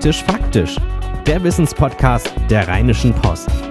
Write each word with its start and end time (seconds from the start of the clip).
Faktisch 0.00 0.24
Faktisch, 0.24 0.76
der 1.26 1.44
Wissenspodcast 1.44 2.32
der 2.48 2.66
Rheinischen 2.66 3.12
Post. 3.12 3.69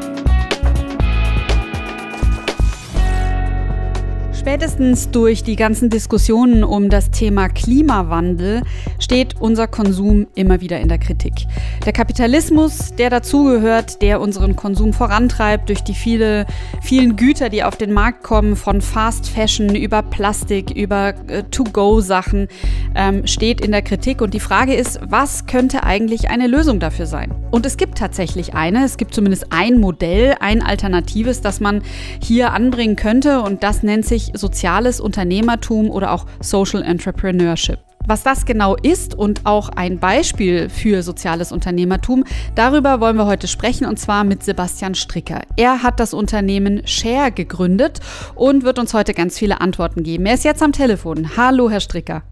Spätestens 4.50 5.12
durch 5.12 5.44
die 5.44 5.56
ganzen 5.56 5.92
Diskussionen 5.92 6.64
um 6.64 6.90
das 6.90 7.12
Thema 7.12 7.50
Klimawandel 7.50 8.64
steht 8.98 9.40
unser 9.40 9.68
Konsum 9.68 10.26
immer 10.34 10.60
wieder 10.60 10.80
in 10.80 10.90
der 10.90 10.98
Kritik. 10.98 11.46
Der 11.86 11.94
Kapitalismus, 11.94 12.96
der 12.96 13.12
dazugehört, 13.12 14.02
der 14.02 14.20
unseren 14.20 14.56
Konsum 14.56 14.92
vorantreibt 14.92 15.70
durch 15.70 15.82
die 15.84 15.94
viele, 15.94 16.48
vielen 16.82 17.16
Güter, 17.16 17.50
die 17.50 17.64
auf 17.64 17.76
den 17.76 17.94
Markt 17.94 18.24
kommen, 18.24 18.56
von 18.56 18.82
Fast 18.82 19.30
Fashion 19.30 19.76
über 19.76 20.02
Plastik, 20.02 20.72
über 20.72 21.14
äh, 21.28 21.44
To-Go-Sachen, 21.52 22.48
ähm, 22.96 23.28
steht 23.28 23.62
in 23.62 23.72
der 23.72 23.84
Kritik. 23.84 24.20
Und 24.20 24.34
die 24.34 24.40
Frage 24.40 24.74
ist, 24.74 25.00
was 25.04 25.46
könnte 25.46 25.84
eigentlich 25.84 26.32
eine 26.32 26.48
Lösung 26.48 26.80
dafür 26.80 27.06
sein? 27.06 27.36
Und 27.52 27.68
es 27.68 27.78
gibt 27.78 28.00
tatsächlich 28.00 28.56
eine, 28.56 28.84
es 28.84 28.98
gibt 28.98 29.14
zumindest 29.14 29.48
ein 29.52 29.80
Modell, 29.80 30.36
ein 30.40 30.64
alternatives, 30.64 31.42
das 31.42 31.60
man 31.60 31.84
hier 32.20 32.52
anbringen 32.54 32.96
könnte 32.96 33.42
und 33.42 33.62
das 33.62 33.84
nennt 33.84 34.08
sich 34.08 34.32
soziales 34.40 35.00
Unternehmertum 35.00 35.90
oder 35.90 36.14
auch 36.14 36.26
Social 36.42 36.82
Entrepreneurship. 36.82 37.80
Was 38.08 38.24
das 38.24 38.46
genau 38.46 38.76
ist 38.76 39.14
und 39.14 39.46
auch 39.46 39.70
ein 39.70 40.00
Beispiel 40.00 40.70
für 40.70 41.04
soziales 41.04 41.52
Unternehmertum, 41.52 42.24
darüber 42.56 43.02
wollen 43.02 43.18
wir 43.18 43.28
heute 43.28 43.48
sprechen 43.48 43.86
und 43.86 44.00
zwar 44.00 44.24
mit 44.24 44.42
Sebastian 44.42 44.96
Stricker. 44.96 45.42
Er 45.58 45.84
hat 45.84 46.00
das 46.00 46.14
Unternehmen 46.14 46.82
Share 46.88 47.32
gegründet 47.32 48.00
und 48.36 48.64
wird 48.64 48.80
uns 48.80 48.94
heute 48.94 49.14
ganz 49.14 49.38
viele 49.38 49.62
Antworten 49.62 50.02
geben. 50.02 50.26
Er 50.26 50.34
ist 50.34 50.46
jetzt 50.46 50.64
am 50.64 50.72
Telefon. 50.72 51.38
Hallo, 51.38 51.70
Herr 51.70 51.82
Stricker. 51.82 52.24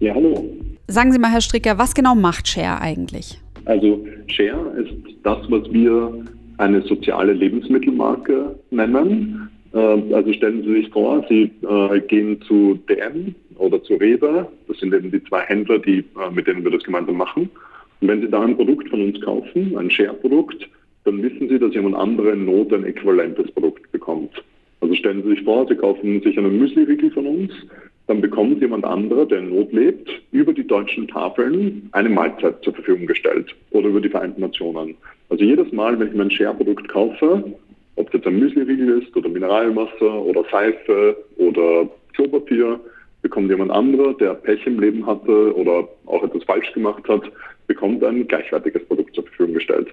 Ja, 0.00 0.14
hallo. 0.14 0.44
Sagen 0.88 1.12
Sie 1.12 1.18
mal, 1.18 1.30
Herr 1.30 1.40
Stricker, 1.40 1.78
was 1.78 1.94
genau 1.94 2.14
macht 2.14 2.48
Share 2.48 2.80
eigentlich? 2.80 3.40
Also 3.64 4.04
Share 4.26 4.74
ist 4.76 4.92
das, 5.22 5.38
was 5.48 5.72
wir 5.72 6.12
eine 6.58 6.82
soziale 6.82 7.32
Lebensmittelmarke 7.32 8.56
nennen. 8.70 9.48
Äh, 9.72 10.14
also 10.14 10.32
stellen 10.32 10.62
Sie 10.62 10.72
sich 10.72 10.88
vor, 10.90 11.24
Sie 11.28 11.50
äh, 11.62 12.00
gehen 12.00 12.40
zu 12.42 12.78
DM 12.88 13.34
oder 13.56 13.82
zu 13.82 13.94
Rewe. 13.94 14.48
Das 14.68 14.78
sind 14.78 14.94
eben 14.94 15.10
die 15.10 15.22
zwei 15.24 15.40
Händler, 15.40 15.78
die, 15.78 15.98
äh, 15.98 16.30
mit 16.32 16.46
denen 16.46 16.64
wir 16.64 16.70
das 16.70 16.82
gemeinsam 16.82 17.16
machen. 17.16 17.50
Und 18.00 18.08
wenn 18.08 18.20
Sie 18.20 18.28
da 18.28 18.42
ein 18.42 18.56
Produkt 18.56 18.88
von 18.88 19.02
uns 19.02 19.20
kaufen, 19.20 19.76
ein 19.78 19.90
Share-Produkt, 19.90 20.68
dann 21.04 21.22
wissen 21.22 21.48
Sie, 21.48 21.58
dass 21.58 21.74
jemand 21.74 21.96
anderen 21.96 22.44
Not 22.44 22.72
ein 22.72 22.84
äquivalentes 22.84 23.50
Produkt 23.52 23.90
bekommt. 23.92 24.30
Also 24.80 24.94
stellen 24.94 25.22
Sie 25.22 25.30
sich 25.30 25.42
vor, 25.42 25.66
Sie 25.68 25.76
kaufen 25.76 26.20
sich 26.22 26.36
einen 26.36 26.58
Müsli-Riegel 26.58 27.10
von 27.12 27.26
uns, 27.26 27.52
dann 28.08 28.20
bekommt 28.20 28.60
jemand 28.60 28.84
anderer, 28.84 29.26
der 29.26 29.38
in 29.38 29.50
Not 29.50 29.72
lebt, 29.72 30.10
über 30.32 30.52
die 30.52 30.66
deutschen 30.66 31.06
Tafeln 31.06 31.88
eine 31.92 32.08
Mahlzeit 32.08 32.62
zur 32.62 32.74
Verfügung 32.74 33.06
gestellt 33.06 33.54
oder 33.70 33.88
über 33.88 34.00
die 34.00 34.08
Vereinten 34.08 34.40
Nationen. 34.40 34.96
Also 35.28 35.44
jedes 35.44 35.70
Mal, 35.72 35.98
wenn 35.98 36.08
ich 36.08 36.14
mein 36.14 36.30
Share-Produkt 36.30 36.88
kaufe, 36.88 37.44
ob 37.96 38.12
jetzt 38.12 38.26
ein 38.26 38.38
Müsliriegel 38.38 39.02
ist 39.02 39.16
oder 39.16 39.28
Mineralwasser 39.28 40.14
oder 40.22 40.44
Seife 40.50 41.16
oder 41.36 41.88
Klopapier, 42.14 42.80
bekommt 43.22 43.50
jemand 43.50 43.70
anderer, 43.70 44.14
der 44.14 44.34
Pech 44.34 44.66
im 44.66 44.80
Leben 44.80 45.06
hatte 45.06 45.54
oder 45.54 45.88
auch 46.06 46.22
etwas 46.24 46.44
falsch 46.44 46.72
gemacht 46.72 47.08
hat, 47.08 47.22
bekommt 47.66 48.02
ein 48.02 48.26
gleichwertiges 48.26 48.84
Produkt 48.86 49.14
zur 49.14 49.24
Verfügung 49.24 49.54
gestellt. 49.54 49.88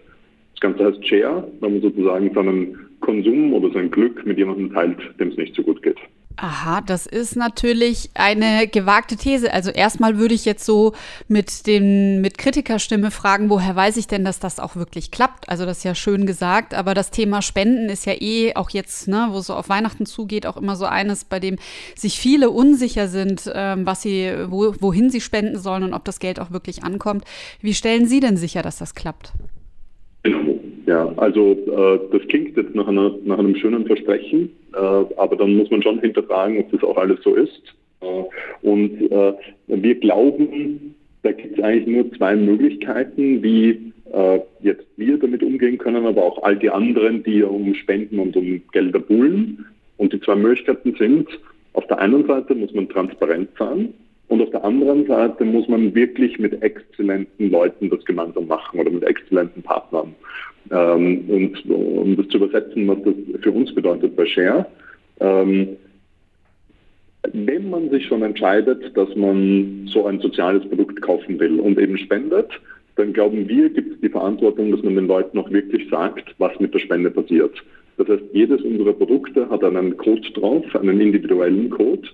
Das 0.54 0.62
Ganze 0.62 0.86
heißt 0.86 1.08
Share, 1.08 1.48
wenn 1.62 1.74
man 1.74 1.82
sozusagen 1.82 2.34
seinen 2.34 2.78
Konsum 3.00 3.54
oder 3.54 3.72
sein 3.72 3.92
Glück 3.92 4.26
mit 4.26 4.38
jemandem 4.38 4.74
teilt, 4.74 4.98
dem 5.20 5.30
es 5.30 5.38
nicht 5.38 5.56
so 5.56 5.64
gut 5.64 5.82
geht. 5.84 5.98
Aha, 6.42 6.80
das 6.80 7.06
ist 7.06 7.36
natürlich 7.36 8.12
eine 8.14 8.66
gewagte 8.66 9.18
These. 9.18 9.52
Also 9.54 9.72
erstmal 9.72 10.18
würde 10.20 10.34
ich 10.34 10.46
jetzt 10.46 10.64
so 10.64 10.94
mit 11.28 11.68
den 11.68 12.22
mit 12.22 12.38
Kritikerstimme 12.38 13.12
fragen, 13.12 13.50
woher 13.50 13.76
weiß 13.76 13.98
ich 13.98 14.08
denn, 14.08 14.24
dass 14.24 14.40
das 14.40 14.58
auch 14.58 14.78
wirklich 14.78 15.12
klappt? 15.12 15.50
Also 15.50 15.66
das 15.66 15.80
ist 15.80 15.84
ja 15.84 15.96
schön 15.96 16.26
gesagt, 16.26 16.74
aber 16.74 16.94
das 16.94 17.12
Thema 17.12 17.42
Spenden 17.42 17.90
ist 17.90 18.06
ja 18.06 18.14
eh 18.14 18.56
auch 18.56 18.70
jetzt, 18.70 19.10
ne, 19.10 19.28
wo 19.32 19.40
es 19.40 19.48
so 19.48 19.54
auf 19.54 19.68
Weihnachten 19.68 20.06
zugeht, 20.06 20.46
auch 20.46 20.56
immer 20.56 20.78
so 20.78 20.86
eines, 20.86 21.26
bei 21.26 21.42
dem 21.42 21.58
sich 21.94 22.18
viele 22.18 22.52
unsicher 22.52 23.10
sind, 23.10 23.52
ähm, 23.54 23.86
was 23.86 24.02
sie, 24.02 24.34
wo, 24.48 24.74
wohin 24.80 25.10
sie 25.10 25.20
spenden 25.20 25.60
sollen 25.60 25.84
und 25.84 25.94
ob 25.94 26.06
das 26.06 26.20
Geld 26.20 26.40
auch 26.40 26.52
wirklich 26.52 26.86
ankommt. 26.86 27.26
Wie 27.60 27.74
stellen 27.74 28.08
Sie 28.08 28.22
denn 28.22 28.38
sicher, 28.38 28.62
dass 28.62 28.78
das 28.78 28.96
klappt? 28.96 29.34
Genau. 30.24 30.59
Ja, 30.90 31.14
also 31.18 31.52
äh, 31.52 32.00
das 32.12 32.28
klingt 32.30 32.58
jetzt 32.58 32.74
nach, 32.74 32.88
einer, 32.88 33.16
nach 33.24 33.38
einem 33.38 33.56
schönen 33.56 33.86
Versprechen, 33.86 34.50
äh, 34.74 34.78
aber 35.18 35.36
dann 35.38 35.56
muss 35.56 35.70
man 35.70 35.84
schon 35.84 36.00
hinterfragen, 36.00 36.58
ob 36.58 36.72
das 36.72 36.84
auch 36.84 36.98
alles 36.98 37.20
so 37.22 37.36
ist. 37.36 37.62
Äh, 38.02 38.24
und 38.64 39.00
äh, 39.12 39.34
wir 39.68 39.96
glauben, 40.00 40.96
da 41.22 41.32
gibt 41.32 41.60
es 41.60 41.64
eigentlich 41.64 41.86
nur 41.86 42.12
zwei 42.14 42.36
Möglichkeiten, 42.36 43.44
wie 43.44 43.94
äh, 44.12 44.40
jetzt 44.62 44.88
wir 44.98 45.20
damit 45.20 45.44
umgehen 45.44 45.78
können, 45.78 46.08
aber 46.08 46.24
auch 46.24 46.42
all 46.42 46.56
die 46.56 46.72
anderen, 46.72 47.22
die 47.22 47.44
um 47.44 47.76
Spenden 47.76 48.18
und 48.18 48.36
um 48.36 48.60
Gelder 48.72 48.98
buhlen. 49.00 49.64
Und 49.98 50.12
die 50.12 50.22
zwei 50.22 50.38
Möglichkeiten 50.38 50.96
sind, 50.98 51.28
auf 51.74 51.86
der 51.86 52.00
einen 52.00 52.26
Seite 52.26 52.56
muss 52.56 52.74
man 52.74 52.90
transparent 52.90 53.50
sein 53.60 53.94
und 54.30 54.42
auf 54.42 54.50
der 54.52 54.64
anderen 54.64 55.06
Seite 55.08 55.44
muss 55.44 55.68
man 55.68 55.94
wirklich 55.94 56.40
mit 56.40 56.62
exzellenten 56.62 57.50
Leuten 57.52 57.90
das 57.90 58.06
gemeinsam 58.06 58.48
machen 58.48 58.80
oder 58.80 58.92
mit 58.92 59.04
exzellenten 59.04 59.64
Partnern. 59.64 60.16
Ähm, 60.72 61.26
und 61.28 61.66
um 61.70 62.16
das 62.16 62.28
zu 62.28 62.38
übersetzen, 62.38 62.88
was 62.88 62.98
das 63.04 63.42
für 63.42 63.52
uns 63.52 63.74
bedeutet 63.74 64.16
bei 64.16 64.26
Share, 64.26 64.66
ähm, 65.20 65.70
wenn 67.34 67.70
man 67.70 67.90
sich 67.90 68.06
schon 68.06 68.22
entscheidet, 68.22 68.96
dass 68.96 69.14
man 69.16 69.88
so 69.92 70.06
ein 70.06 70.20
soziales 70.20 70.68
Produkt 70.70 71.02
kaufen 71.02 71.40
will 71.40 71.60
und 71.60 71.78
eben 71.78 71.98
spendet, 71.98 72.50
dann 72.96 73.14
glauben 73.14 73.48
wir, 73.48 73.70
gibt 73.70 73.94
es 73.94 74.02
die 74.02 74.10
Verantwortung, 74.10 74.72
dass 74.72 74.84
man 74.84 74.96
den 74.96 75.08
Leuten 75.08 75.38
auch 75.40 75.50
wirklich 75.52 75.90
sagt, 75.90 76.36
was 76.38 76.58
mit 76.60 76.74
der 76.74 76.80
Spende 76.80 77.10
passiert. 77.10 77.64
Das 77.98 78.08
heißt, 78.08 78.24
jedes 78.32 78.62
unserer 78.62 78.94
Produkte 78.94 79.50
hat 79.50 79.64
einen 79.64 79.98
Code 79.98 80.30
drauf, 80.34 80.64
einen 80.76 81.02
individuellen 81.02 81.70
Code. 81.70 82.08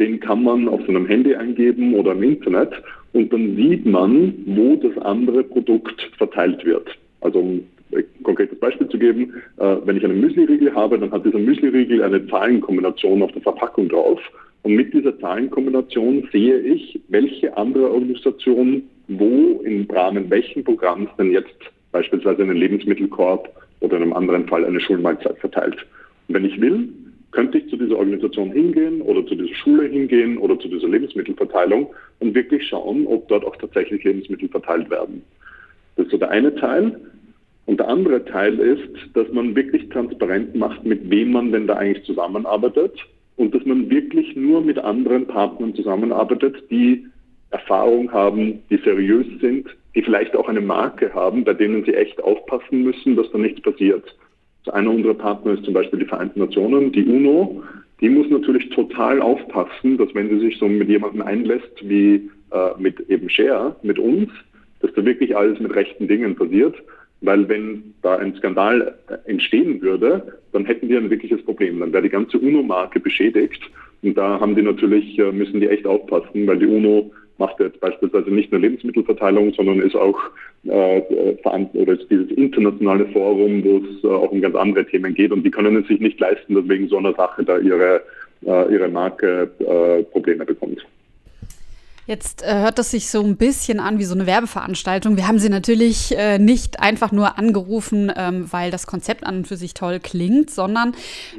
Den 0.00 0.18
kann 0.18 0.42
man 0.42 0.66
auf 0.66 0.80
seinem 0.86 1.06
Handy 1.06 1.34
eingeben 1.34 1.94
oder 1.94 2.12
im 2.12 2.22
Internet 2.22 2.72
und 3.12 3.32
dann 3.32 3.54
sieht 3.54 3.86
man, 3.86 4.34
wo 4.46 4.74
das 4.76 4.96
andere 5.04 5.44
Produkt 5.44 6.00
verteilt 6.16 6.64
wird. 6.64 6.88
Also 7.20 7.40
um 7.40 7.60
ein 7.94 8.04
konkretes 8.22 8.58
Beispiel 8.58 8.88
zu 8.88 8.98
geben, 8.98 9.34
äh, 9.58 9.76
wenn 9.84 9.96
ich 9.96 10.04
einen 10.04 10.20
Müsli-Riegel 10.20 10.74
habe, 10.74 10.98
dann 10.98 11.10
hat 11.12 11.26
dieser 11.26 11.38
Müsli-Riegel 11.38 12.02
eine 12.02 12.26
Zahlenkombination 12.28 13.22
auf 13.22 13.32
der 13.32 13.42
Verpackung 13.42 13.88
drauf. 13.88 14.20
Und 14.62 14.74
mit 14.74 14.92
dieser 14.92 15.18
Zahlenkombination 15.18 16.28
sehe 16.32 16.58
ich, 16.60 17.00
welche 17.08 17.56
andere 17.56 17.90
Organisation 17.92 18.82
wo 19.08 19.60
im 19.64 19.88
Rahmen 19.90 20.30
welchen 20.30 20.62
Programms 20.62 21.10
denn 21.18 21.32
jetzt 21.32 21.56
beispielsweise 21.90 22.42
einen 22.42 22.56
Lebensmittelkorb 22.56 23.48
oder 23.80 23.96
in 23.96 24.04
einem 24.04 24.12
anderen 24.12 24.46
Fall 24.46 24.64
eine 24.64 24.80
Schulmahlzeit 24.80 25.38
verteilt. 25.38 25.76
Und 26.28 26.34
wenn 26.34 26.44
ich 26.44 26.60
will, 26.60 26.88
könnte 27.32 27.58
ich 27.58 27.68
zu 27.68 27.76
dieser 27.76 27.96
Organisation 27.96 28.50
hingehen 28.52 29.00
oder 29.02 29.24
zu 29.26 29.34
dieser 29.34 29.54
Schule 29.54 29.88
hingehen 29.88 30.38
oder 30.38 30.58
zu 30.58 30.68
dieser 30.68 30.88
Lebensmittelverteilung 30.88 31.88
und 32.18 32.34
wirklich 32.34 32.66
schauen, 32.68 33.06
ob 33.06 33.28
dort 33.28 33.44
auch 33.44 33.56
tatsächlich 33.56 34.02
Lebensmittel 34.04 34.48
verteilt 34.48 34.90
werden. 34.90 35.22
Das 35.96 36.06
ist 36.06 36.12
so 36.12 36.18
der 36.18 36.30
eine 36.30 36.54
Teil. 36.54 37.00
Und 37.66 37.78
der 37.78 37.88
andere 37.88 38.24
Teil 38.24 38.58
ist, 38.58 39.14
dass 39.14 39.30
man 39.32 39.54
wirklich 39.54 39.88
transparent 39.90 40.56
macht, 40.56 40.84
mit 40.84 41.08
wem 41.08 41.32
man 41.32 41.52
denn 41.52 41.68
da 41.68 41.76
eigentlich 41.76 42.04
zusammenarbeitet 42.04 42.98
und 43.36 43.54
dass 43.54 43.64
man 43.64 43.88
wirklich 43.88 44.34
nur 44.34 44.60
mit 44.60 44.78
anderen 44.78 45.26
Partnern 45.26 45.74
zusammenarbeitet, 45.74 46.64
die 46.70 47.06
Erfahrung 47.50 48.10
haben, 48.12 48.60
die 48.70 48.78
seriös 48.78 49.26
sind, 49.40 49.68
die 49.94 50.02
vielleicht 50.02 50.34
auch 50.36 50.48
eine 50.48 50.60
Marke 50.60 51.14
haben, 51.14 51.44
bei 51.44 51.54
denen 51.54 51.84
sie 51.84 51.94
echt 51.94 52.22
aufpassen 52.22 52.82
müssen, 52.82 53.16
dass 53.16 53.30
da 53.30 53.38
nichts 53.38 53.60
passiert. 53.62 54.04
Einer 54.68 54.90
unserer 54.90 55.14
Partner 55.14 55.52
ist 55.52 55.64
zum 55.64 55.74
Beispiel 55.74 56.00
die 56.00 56.06
Vereinten 56.06 56.40
Nationen, 56.40 56.92
die 56.92 57.04
UNO. 57.04 57.62
Die 58.00 58.08
muss 58.08 58.28
natürlich 58.30 58.68
total 58.70 59.20
aufpassen, 59.20 59.98
dass 59.98 60.14
wenn 60.14 60.28
sie 60.28 60.40
sich 60.40 60.58
so 60.58 60.68
mit 60.68 60.88
jemandem 60.88 61.22
einlässt 61.22 61.88
wie 61.88 62.30
äh, 62.52 62.70
mit 62.78 63.00
eben 63.08 63.28
Share, 63.28 63.76
mit 63.82 63.98
uns, 63.98 64.30
dass 64.80 64.92
da 64.94 65.04
wirklich 65.04 65.36
alles 65.36 65.60
mit 65.60 65.74
rechten 65.74 66.08
Dingen 66.08 66.34
passiert. 66.34 66.74
Weil 67.22 67.48
wenn 67.48 67.94
da 68.02 68.16
ein 68.16 68.34
Skandal 68.36 68.94
äh, 69.08 69.30
entstehen 69.30 69.82
würde, 69.82 70.38
dann 70.52 70.64
hätten 70.64 70.88
wir 70.88 70.98
ein 70.98 71.10
wirkliches 71.10 71.42
Problem. 71.44 71.80
Dann 71.80 71.92
wäre 71.92 72.02
die 72.02 72.08
ganze 72.08 72.38
UNO-Marke 72.38 73.00
beschädigt. 73.00 73.62
Und 74.02 74.16
da 74.16 74.40
haben 74.40 74.56
die 74.56 74.62
natürlich, 74.62 75.18
äh, 75.18 75.32
müssen 75.32 75.60
die 75.60 75.68
echt 75.68 75.86
aufpassen, 75.86 76.46
weil 76.46 76.58
die 76.58 76.66
UNO 76.66 77.12
macht 77.40 77.58
jetzt 77.58 77.80
beispielsweise 77.80 78.30
nicht 78.30 78.52
nur 78.52 78.60
Lebensmittelverteilung, 78.60 79.52
sondern 79.54 79.80
ist 79.80 79.96
auch 79.96 80.18
äh, 80.64 81.02
oder 81.74 81.92
ist 81.94 82.08
dieses 82.10 82.30
internationale 82.32 83.06
Forum, 83.06 83.64
wo 83.64 83.78
es 83.78 84.04
äh, 84.04 84.06
auch 84.06 84.30
um 84.30 84.40
ganz 84.40 84.54
andere 84.54 84.86
Themen 84.86 85.14
geht. 85.14 85.32
Und 85.32 85.42
die 85.42 85.50
können 85.50 85.74
es 85.76 85.88
sich 85.88 85.98
nicht 85.98 86.20
leisten, 86.20 86.54
dass 86.54 86.68
wegen 86.68 86.88
so 86.88 86.98
einer 86.98 87.14
Sache 87.14 87.42
da 87.42 87.58
ihre, 87.58 88.02
äh, 88.46 88.72
ihre 88.72 88.88
Marke 88.88 89.50
äh, 89.58 90.04
Probleme 90.04 90.44
bekommt. 90.44 90.86
Jetzt 92.10 92.42
äh, 92.42 92.54
hört 92.54 92.76
das 92.80 92.90
sich 92.90 93.08
so 93.08 93.22
ein 93.22 93.36
bisschen 93.36 93.78
an 93.78 94.00
wie 94.00 94.04
so 94.04 94.16
eine 94.16 94.26
Werbeveranstaltung. 94.26 95.16
Wir 95.16 95.28
haben 95.28 95.38
Sie 95.38 95.48
natürlich 95.48 96.18
äh, 96.18 96.40
nicht 96.40 96.80
einfach 96.80 97.12
nur 97.12 97.38
angerufen, 97.38 98.12
ähm, 98.16 98.52
weil 98.52 98.72
das 98.72 98.88
Konzept 98.88 99.24
an 99.24 99.36
und 99.36 99.46
für 99.46 99.56
sich 99.56 99.74
toll 99.74 100.00
klingt, 100.00 100.50
sondern 100.50 100.92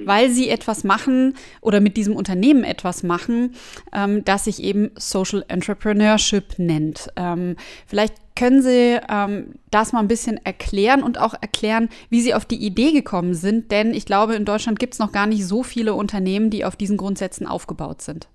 weil 0.05 0.29
Sie 0.29 0.47
etwas 0.47 0.85
machen 0.85 1.33
oder 1.59 1.81
mit 1.81 1.97
diesem 1.97 2.15
Unternehmen 2.15 2.63
etwas 2.63 3.03
machen, 3.03 3.53
ähm, 3.91 4.23
das 4.23 4.45
sich 4.45 4.63
eben 4.63 4.91
Social 4.95 5.43
Entrepreneurship 5.49 6.57
nennt. 6.57 7.09
Ähm, 7.17 7.57
vielleicht 7.85 8.13
können 8.37 8.61
Sie 8.61 8.97
ähm, 9.09 9.55
das 9.71 9.91
mal 9.91 9.99
ein 9.99 10.07
bisschen 10.07 10.39
erklären 10.45 11.03
und 11.03 11.19
auch 11.19 11.33
erklären, 11.33 11.89
wie 12.09 12.21
Sie 12.21 12.33
auf 12.33 12.45
die 12.45 12.65
Idee 12.65 12.93
gekommen 12.93 13.33
sind? 13.33 13.71
Denn 13.71 13.93
ich 13.93 14.05
glaube, 14.05 14.35
in 14.35 14.45
Deutschland 14.45 14.79
gibt 14.79 14.93
es 14.93 14.99
noch 14.99 15.11
gar 15.11 15.27
nicht 15.27 15.45
so 15.45 15.63
viele 15.63 15.95
Unternehmen, 15.95 16.49
die 16.49 16.63
auf 16.63 16.77
diesen 16.77 16.95
Grundsätzen 16.95 17.45
aufgebaut 17.45 18.01
sind. 18.01 18.29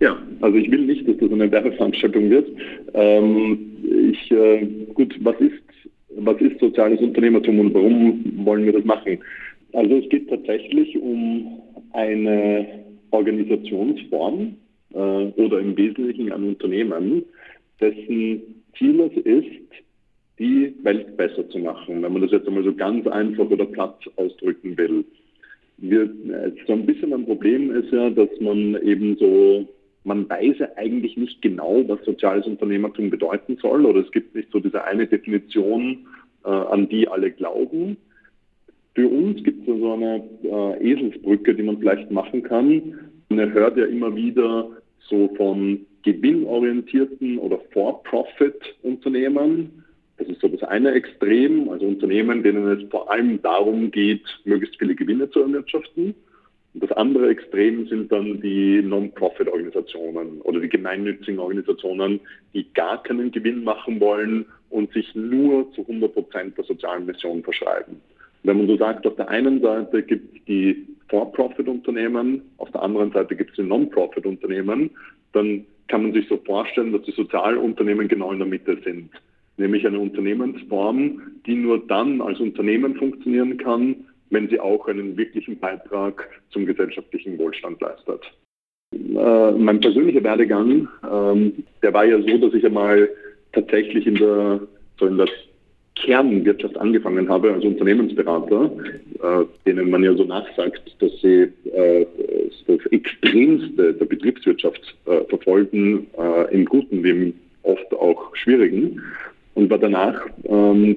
Ja, 0.00 0.16
also 0.40 0.56
ich 0.56 0.70
will 0.70 0.86
nicht, 0.86 1.08
dass 1.08 1.16
das 1.16 1.32
eine 1.32 1.50
Werbeveranstaltung 1.50 2.30
wird. 2.30 2.48
Ähm, 2.94 4.12
ich, 4.12 4.30
äh, 4.30 4.66
gut, 4.94 5.14
was 5.20 5.40
ist, 5.40 5.62
was 6.16 6.40
ist 6.40 6.60
soziales 6.60 7.00
Unternehmertum 7.00 7.58
und 7.58 7.74
warum 7.74 8.24
wollen 8.44 8.64
wir 8.64 8.72
das 8.72 8.84
machen? 8.84 9.18
Also 9.72 9.96
es 9.96 10.08
geht 10.08 10.28
tatsächlich 10.28 10.96
um 10.98 11.60
eine 11.92 12.66
Organisationsform 13.10 14.56
äh, 14.92 14.96
oder 14.96 15.58
im 15.58 15.76
Wesentlichen 15.76 16.32
ein 16.32 16.44
Unternehmen, 16.44 17.24
dessen 17.80 18.42
Ziel 18.76 19.00
es 19.00 19.16
ist, 19.24 19.84
die 20.38 20.72
Welt 20.84 21.16
besser 21.16 21.48
zu 21.50 21.58
machen, 21.58 22.02
wenn 22.02 22.12
man 22.12 22.22
das 22.22 22.30
jetzt 22.30 22.46
einmal 22.46 22.62
so 22.62 22.72
ganz 22.72 23.06
einfach 23.08 23.50
oder 23.50 23.64
platt 23.64 23.98
ausdrücken 24.16 24.76
will. 24.78 25.04
Wir, 25.78 26.08
so 26.66 26.72
ein 26.72 26.86
bisschen 26.86 27.12
ein 27.12 27.24
Problem 27.24 27.74
ist 27.74 27.92
ja, 27.92 28.10
dass 28.10 28.28
man 28.40 28.80
eben 28.82 29.16
so 29.16 29.66
man 30.08 30.28
weiß 30.28 30.58
ja 30.58 30.68
eigentlich 30.76 31.16
nicht 31.16 31.40
genau, 31.42 31.84
was 31.86 32.04
soziales 32.04 32.46
Unternehmertum 32.46 33.10
bedeuten 33.10 33.58
soll, 33.60 33.84
oder 33.84 34.00
es 34.00 34.10
gibt 34.10 34.34
nicht 34.34 34.50
so 34.50 34.58
diese 34.58 34.82
eine 34.82 35.06
Definition, 35.06 36.06
äh, 36.44 36.48
an 36.48 36.88
die 36.88 37.06
alle 37.06 37.30
glauben. 37.30 37.98
Für 38.94 39.06
uns 39.06 39.44
gibt 39.44 39.68
es 39.68 39.76
so 39.78 39.92
eine 39.92 40.24
äh, 40.42 40.92
Eselsbrücke, 40.92 41.54
die 41.54 41.62
man 41.62 41.78
vielleicht 41.78 42.10
machen 42.10 42.42
kann. 42.42 42.98
Man 43.28 43.52
hört 43.52 43.76
ja 43.76 43.84
immer 43.84 44.16
wieder 44.16 44.70
so 45.08 45.28
von 45.36 45.86
gewinnorientierten 46.02 47.38
oder 47.38 47.58
For-Profit-Unternehmen. 47.72 49.84
Das 50.16 50.26
ist 50.26 50.40
so 50.40 50.48
das 50.48 50.62
eine 50.62 50.92
Extrem, 50.92 51.68
also 51.68 51.86
Unternehmen, 51.86 52.42
denen 52.42 52.66
es 52.66 52.90
vor 52.90 53.10
allem 53.10 53.40
darum 53.42 53.90
geht, 53.90 54.22
möglichst 54.44 54.78
viele 54.78 54.94
Gewinne 54.94 55.30
zu 55.30 55.40
erwirtschaften. 55.40 56.14
Das 56.80 56.92
andere 56.92 57.30
Extrem 57.30 57.86
sind 57.88 58.12
dann 58.12 58.40
die 58.40 58.82
Non-Profit-Organisationen 58.82 60.40
oder 60.42 60.60
die 60.60 60.68
gemeinnützigen 60.68 61.40
Organisationen, 61.40 62.20
die 62.54 62.66
gar 62.74 63.02
keinen 63.02 63.32
Gewinn 63.32 63.64
machen 63.64 64.00
wollen 64.00 64.46
und 64.70 64.92
sich 64.92 65.14
nur 65.14 65.72
zu 65.72 65.80
100 65.82 66.12
Prozent 66.12 66.56
der 66.56 66.64
sozialen 66.64 67.06
Mission 67.06 67.42
verschreiben. 67.42 68.00
Wenn 68.44 68.58
man 68.58 68.66
so 68.68 68.76
sagt, 68.76 69.06
auf 69.06 69.16
der 69.16 69.28
einen 69.28 69.60
Seite 69.60 70.02
gibt 70.02 70.36
es 70.36 70.44
die 70.44 70.86
For-Profit-Unternehmen, 71.08 72.42
auf 72.58 72.70
der 72.70 72.82
anderen 72.82 73.10
Seite 73.12 73.34
gibt 73.34 73.50
es 73.50 73.56
die 73.56 73.62
Non-Profit-Unternehmen, 73.62 74.90
dann 75.32 75.64
kann 75.88 76.02
man 76.02 76.12
sich 76.12 76.28
so 76.28 76.36
vorstellen, 76.38 76.92
dass 76.92 77.02
die 77.02 77.12
Sozialunternehmen 77.12 78.08
genau 78.08 78.30
in 78.30 78.38
der 78.38 78.46
Mitte 78.46 78.78
sind. 78.84 79.10
Nämlich 79.56 79.86
eine 79.86 79.98
Unternehmensform, 79.98 81.20
die 81.46 81.56
nur 81.56 81.84
dann 81.88 82.20
als 82.20 82.38
Unternehmen 82.38 82.94
funktionieren 82.94 83.56
kann, 83.56 84.04
wenn 84.30 84.48
sie 84.48 84.60
auch 84.60 84.88
einen 84.88 85.16
wirklichen 85.16 85.58
Beitrag 85.58 86.28
zum 86.50 86.66
gesellschaftlichen 86.66 87.38
Wohlstand 87.38 87.80
leistet. 87.80 88.22
Äh, 88.92 89.50
mein 89.52 89.80
persönlicher 89.80 90.24
Werdegang, 90.24 90.88
ähm, 91.10 91.64
der 91.82 91.92
war 91.92 92.04
ja 92.04 92.20
so, 92.20 92.38
dass 92.38 92.54
ich 92.54 92.64
einmal 92.64 93.08
tatsächlich 93.52 94.06
in 94.06 94.14
der, 94.14 94.60
so 94.98 95.06
in 95.06 95.18
der 95.18 95.28
Kernwirtschaft 95.94 96.76
angefangen 96.78 97.28
habe 97.28 97.52
als 97.52 97.64
Unternehmensberater, 97.64 98.70
äh, 99.22 99.44
denen 99.66 99.90
man 99.90 100.04
ja 100.04 100.14
so 100.14 100.24
nachsagt, 100.24 100.96
dass 101.00 101.12
sie 101.20 101.52
äh, 101.72 102.06
das 102.66 102.86
Extremste 102.92 103.94
der 103.94 104.04
Betriebswirtschaft 104.04 104.96
äh, 105.06 105.24
verfolgen, 105.24 106.06
äh, 106.16 106.54
im 106.54 106.64
Guten 106.64 107.02
wie 107.02 107.10
im 107.10 107.34
oft 107.62 107.92
auch 107.94 108.34
Schwierigen. 108.36 109.02
Und 109.58 109.70
war 109.70 109.78
danach 109.78 110.14
ähm, 110.44 110.94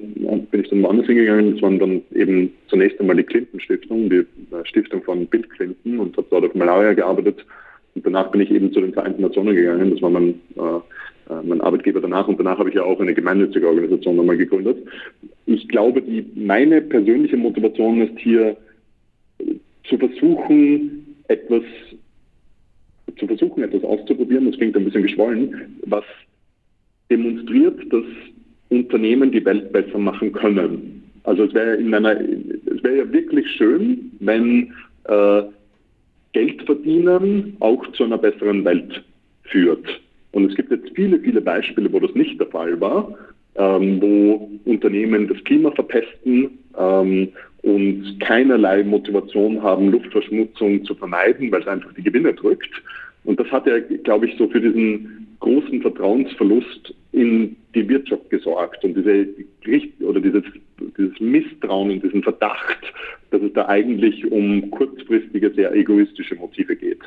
bin 0.52 0.60
ich 0.60 0.70
dann 0.70 0.84
woanders 0.84 1.06
hingegangen. 1.06 1.54
Das 1.54 1.62
waren 1.62 1.80
dann 1.80 2.00
eben 2.14 2.52
zunächst 2.68 3.00
einmal 3.00 3.16
die 3.16 3.24
Clinton 3.24 3.58
Stiftung, 3.58 4.08
die 4.08 4.18
äh, 4.18 4.64
Stiftung 4.66 5.02
von 5.02 5.26
Bill 5.26 5.42
Clinton 5.42 5.98
und 5.98 6.16
habe 6.16 6.28
dort 6.30 6.44
auf 6.44 6.54
Malaria 6.54 6.92
gearbeitet. 6.92 7.44
Und 7.96 8.06
danach 8.06 8.30
bin 8.30 8.40
ich 8.40 8.52
eben 8.52 8.72
zu 8.72 8.80
den 8.80 8.92
Vereinten 8.92 9.22
Nationen 9.22 9.56
gegangen. 9.56 9.90
Das 9.90 10.00
war 10.00 10.10
mein, 10.10 10.40
äh, 10.54 10.60
äh, 10.60 11.42
mein 11.42 11.60
Arbeitgeber 11.60 12.00
danach. 12.00 12.28
Und 12.28 12.38
danach 12.38 12.60
habe 12.60 12.68
ich 12.68 12.76
ja 12.76 12.84
auch 12.84 13.00
eine 13.00 13.14
gemeinnützige 13.14 13.66
Organisation 13.66 14.14
nochmal 14.14 14.36
gegründet. 14.36 14.76
Ich 15.46 15.66
glaube, 15.66 16.00
die, 16.00 16.24
meine 16.36 16.82
persönliche 16.82 17.36
Motivation 17.36 18.00
ist 18.00 18.16
hier 18.20 18.56
zu 19.88 19.98
versuchen, 19.98 21.16
etwas 21.26 21.64
zu 23.18 23.26
versuchen, 23.26 23.64
etwas 23.64 23.82
auszuprobieren. 23.82 24.46
Das 24.48 24.56
klingt 24.56 24.76
ein 24.76 24.84
bisschen 24.84 25.02
geschwollen, 25.02 25.80
was 25.84 26.04
demonstriert, 27.10 27.92
dass 27.92 28.04
Unternehmen 28.72 29.30
die 29.30 29.44
Welt 29.44 29.72
besser 29.72 29.98
machen 29.98 30.32
können. 30.32 31.02
Also 31.24 31.44
es 31.44 31.54
wäre 31.54 31.78
wäre 32.82 32.96
ja 32.96 33.12
wirklich 33.12 33.46
schön, 33.56 34.10
wenn 34.20 34.72
äh, 35.04 35.42
Geld 36.32 36.62
verdienen 36.62 37.56
auch 37.60 37.86
zu 37.92 38.04
einer 38.04 38.18
besseren 38.18 38.64
Welt 38.64 39.02
führt. 39.44 39.86
Und 40.32 40.50
es 40.50 40.56
gibt 40.56 40.70
jetzt 40.70 40.90
viele, 40.94 41.20
viele 41.20 41.40
Beispiele, 41.40 41.92
wo 41.92 42.00
das 42.00 42.14
nicht 42.14 42.40
der 42.40 42.46
Fall 42.48 42.80
war, 42.80 43.14
ähm, 43.56 44.00
wo 44.00 44.50
Unternehmen 44.64 45.28
das 45.28 45.42
Klima 45.44 45.70
verpesten 45.72 46.58
ähm, 46.78 47.28
und 47.62 48.18
keinerlei 48.20 48.82
Motivation 48.82 49.62
haben, 49.62 49.90
Luftverschmutzung 49.90 50.84
zu 50.84 50.94
vermeiden, 50.94 51.52
weil 51.52 51.60
es 51.60 51.68
einfach 51.68 51.92
die 51.92 52.02
Gewinne 52.02 52.32
drückt. 52.32 52.70
Und 53.24 53.38
das 53.38 53.48
hat 53.52 53.66
ja, 53.66 53.78
glaube 53.78 54.26
ich, 54.26 54.36
so 54.36 54.48
für 54.48 54.60
diesen 54.60 55.31
großen 55.42 55.82
Vertrauensverlust 55.82 56.94
in 57.10 57.56
die 57.74 57.88
Wirtschaft 57.88 58.30
gesorgt 58.30 58.84
und 58.84 58.94
diese 58.94 59.26
oder 60.04 60.20
dieses, 60.20 60.44
dieses 60.96 61.20
Misstrauen 61.20 61.90
und 61.90 62.02
diesen 62.02 62.22
Verdacht, 62.22 62.78
dass 63.30 63.42
es 63.42 63.52
da 63.52 63.66
eigentlich 63.68 64.30
um 64.30 64.70
kurzfristige, 64.70 65.50
sehr 65.50 65.74
egoistische 65.74 66.36
Motive 66.36 66.76
geht. 66.76 67.00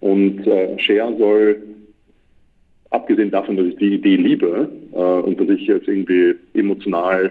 Und 0.00 0.46
äh, 0.46 0.78
Share 0.78 1.14
soll, 1.18 1.62
abgesehen 2.90 3.30
davon, 3.30 3.56
dass 3.56 3.66
ich 3.66 3.76
die 3.76 3.94
Idee 3.94 4.16
liebe 4.16 4.70
äh, 4.92 4.96
und 4.96 5.38
dass 5.38 5.48
ich 5.50 5.68
es 5.68 5.86
irgendwie 5.86 6.34
emotional 6.54 7.30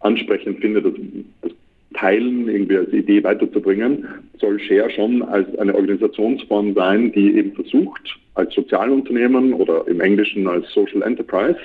ansprechend 0.00 0.60
finde, 0.60 0.82
dass 0.82 0.94
das 1.42 1.52
Teilen 2.00 2.48
irgendwie 2.48 2.78
als 2.78 2.92
Idee 2.92 3.22
weiterzubringen, 3.22 4.06
soll 4.38 4.58
Share 4.58 4.88
schon 4.90 5.22
als 5.22 5.46
eine 5.58 5.74
Organisationsform 5.74 6.72
sein, 6.74 7.12
die 7.12 7.36
eben 7.36 7.52
versucht, 7.52 8.18
als 8.34 8.54
Sozialunternehmen 8.54 9.52
oder 9.52 9.86
im 9.86 10.00
Englischen 10.00 10.48
als 10.48 10.66
Social 10.72 11.02
Enterprise 11.02 11.58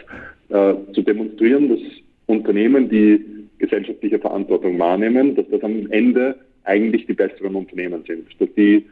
äh, 0.50 0.74
zu 0.94 1.02
demonstrieren, 1.02 1.70
dass 1.70 1.80
Unternehmen, 2.26 2.90
die 2.90 3.24
gesellschaftliche 3.60 4.20
Verantwortung 4.20 4.78
wahrnehmen, 4.78 5.36
dass 5.36 5.46
das 5.50 5.64
am 5.64 5.90
Ende 5.92 6.36
eigentlich 6.66 7.06
die 7.06 7.14
besseren 7.14 7.56
Unternehmen 7.56 8.04
sind, 8.06 8.28
dass 8.40 8.50
die 8.58 8.86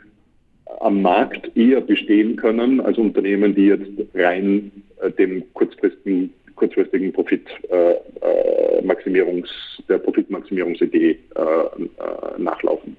am 0.80 1.02
Markt 1.02 1.56
eher 1.58 1.82
bestehen 1.82 2.38
können 2.38 2.80
als 2.80 2.98
Unternehmen, 2.98 3.54
die 3.54 3.66
jetzt 3.66 3.92
rein 4.16 4.72
äh, 5.02 5.12
dem 5.12 5.44
kurzfristigen, 5.54 6.32
kurzfristigen 6.56 7.14
Profitmaximierungs, 7.14 9.50
äh, 9.50 9.84
der 9.90 9.98
Profitmaximierungsidee 10.00 11.12
äh, 11.12 11.42
äh, 11.42 12.38
nachlaufen. 12.38 12.98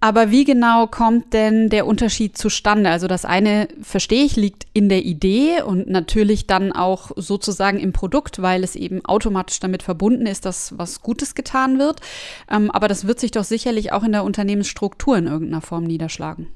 Aber 0.00 0.30
wie 0.30 0.44
genau 0.44 0.86
kommt 0.86 1.32
denn 1.32 1.70
der 1.70 1.86
Unterschied 1.86 2.36
zustande? 2.36 2.90
Also 2.90 3.08
das 3.08 3.24
eine, 3.24 3.66
verstehe 3.80 4.24
ich, 4.24 4.36
liegt 4.36 4.64
in 4.74 4.88
der 4.88 5.04
Idee 5.04 5.62
und 5.66 5.88
natürlich 5.88 6.46
dann 6.46 6.70
auch 6.70 7.12
sozusagen 7.16 7.80
im 7.80 7.92
Produkt, 7.92 8.42
weil 8.42 8.62
es 8.62 8.76
eben 8.76 9.04
automatisch 9.04 9.58
damit 9.58 9.82
verbunden 9.82 10.26
ist, 10.26 10.44
dass 10.44 10.78
was 10.78 11.02
Gutes 11.02 11.34
getan 11.34 11.78
wird. 11.78 12.00
Ähm, 12.50 12.70
aber 12.70 12.88
das 12.88 13.08
wird 13.08 13.18
sich 13.18 13.30
doch 13.30 13.44
sicherlich 13.44 13.92
auch 13.92 14.04
in 14.04 14.12
der 14.12 14.24
Unternehmensstruktur 14.24 15.16
in 15.16 15.26
irgendeiner 15.26 15.62
Form 15.62 15.84
niederschlagen. 15.84 16.48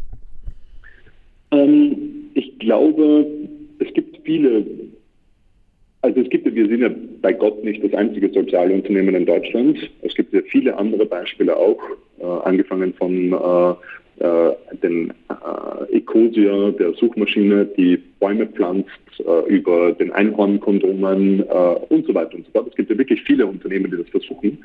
Ähm, 1.50 2.30
ich 2.34 2.58
glaube, 2.58 3.26
es 3.78 3.92
gibt 3.94 4.18
viele 4.22 4.66
also 6.02 6.20
es 6.20 6.30
gibt, 6.30 6.52
wir 6.54 6.66
sind 6.66 6.80
ja 6.80 6.90
bei 7.20 7.32
Gott 7.32 7.62
nicht 7.62 7.84
das 7.84 7.92
einzige 7.94 8.30
soziale 8.30 8.74
Unternehmen 8.74 9.14
in 9.14 9.26
Deutschland. 9.26 9.78
Es 10.02 10.14
gibt 10.14 10.32
ja 10.32 10.40
viele 10.50 10.76
andere 10.76 11.04
Beispiele 11.04 11.56
auch, 11.56 11.78
äh, 12.18 12.24
angefangen 12.24 12.94
von 12.94 13.32
äh, 13.32 14.24
äh, 14.24 14.54
den 14.82 15.12
äh, 15.28 15.96
Ecosia, 15.96 16.70
der 16.72 16.94
Suchmaschine, 16.94 17.66
die 17.76 17.98
Bäume 18.18 18.46
pflanzt, 18.46 18.88
äh, 19.18 19.48
über 19.48 19.92
den 19.92 20.10
Einhornkondomen 20.12 21.40
äh, 21.40 21.74
und 21.88 22.06
so 22.06 22.14
weiter 22.14 22.34
und 22.36 22.46
so 22.46 22.52
fort. 22.52 22.68
Es 22.68 22.76
gibt 22.76 22.90
ja 22.90 22.98
wirklich 22.98 23.22
viele 23.22 23.46
Unternehmen, 23.46 23.90
die 23.90 23.98
das 23.98 24.08
versuchen. 24.08 24.58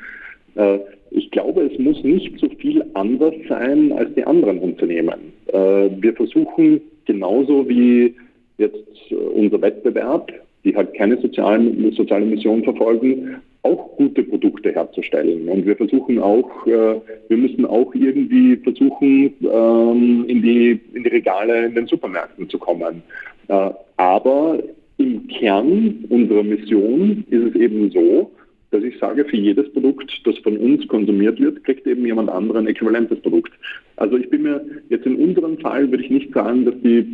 Äh, 0.55 0.79
ich 1.11 1.31
glaube, 1.31 1.63
es 1.63 1.77
muss 1.79 2.01
nicht 2.03 2.37
so 2.39 2.49
viel 2.59 2.83
anders 2.93 3.33
sein 3.49 3.91
als 3.93 4.13
die 4.15 4.23
anderen 4.23 4.59
Unternehmen. 4.59 5.33
Äh, 5.47 5.89
wir 6.01 6.13
versuchen 6.13 6.81
genauso 7.05 7.67
wie 7.67 8.15
jetzt 8.57 9.11
unser 9.33 9.61
Wettbewerb, 9.61 10.31
die 10.65 10.75
halt 10.75 10.93
keine 10.95 11.17
sozialen, 11.21 11.91
soziale 11.93 12.25
Mission 12.25 12.63
verfolgen, 12.63 13.37
auch 13.61 13.95
gute 13.95 14.23
Produkte 14.23 14.71
herzustellen. 14.73 15.47
Und 15.47 15.65
wir 15.65 15.75
versuchen 15.75 16.19
auch, 16.19 16.67
äh, 16.67 16.95
wir 17.29 17.37
müssen 17.37 17.65
auch 17.65 17.93
irgendwie 17.95 18.57
versuchen, 18.57 19.33
ähm, 19.41 20.25
in, 20.27 20.41
die, 20.41 20.79
in 20.93 21.03
die 21.03 21.09
Regale 21.09 21.67
in 21.67 21.75
den 21.75 21.87
Supermärkten 21.87 22.49
zu 22.49 22.59
kommen. 22.59 23.01
Äh, 23.47 23.69
aber 23.97 24.59
im 24.97 25.27
Kern 25.27 26.05
unserer 26.09 26.43
Mission 26.43 27.23
ist 27.29 27.43
es 27.43 27.55
eben 27.55 27.89
so, 27.91 28.31
dass 28.71 28.83
ich 28.83 28.97
sage, 28.99 29.25
für 29.25 29.37
jedes 29.37 29.71
Produkt, 29.71 30.11
das 30.25 30.37
von 30.39 30.57
uns 30.57 30.87
konsumiert 30.87 31.39
wird, 31.39 31.63
kriegt 31.63 31.87
eben 31.87 32.05
jemand 32.05 32.29
anderen 32.29 32.65
ein 32.65 32.67
äquivalentes 32.67 33.19
Produkt. 33.21 33.53
Also 33.95 34.17
ich 34.17 34.29
bin 34.29 34.43
mir 34.43 34.65
jetzt 34.89 35.05
in 35.05 35.15
unserem 35.15 35.57
Fall 35.59 35.89
würde 35.89 36.03
ich 36.03 36.09
nicht 36.09 36.33
sagen, 36.33 36.65
dass 36.65 36.75
die, 36.81 37.05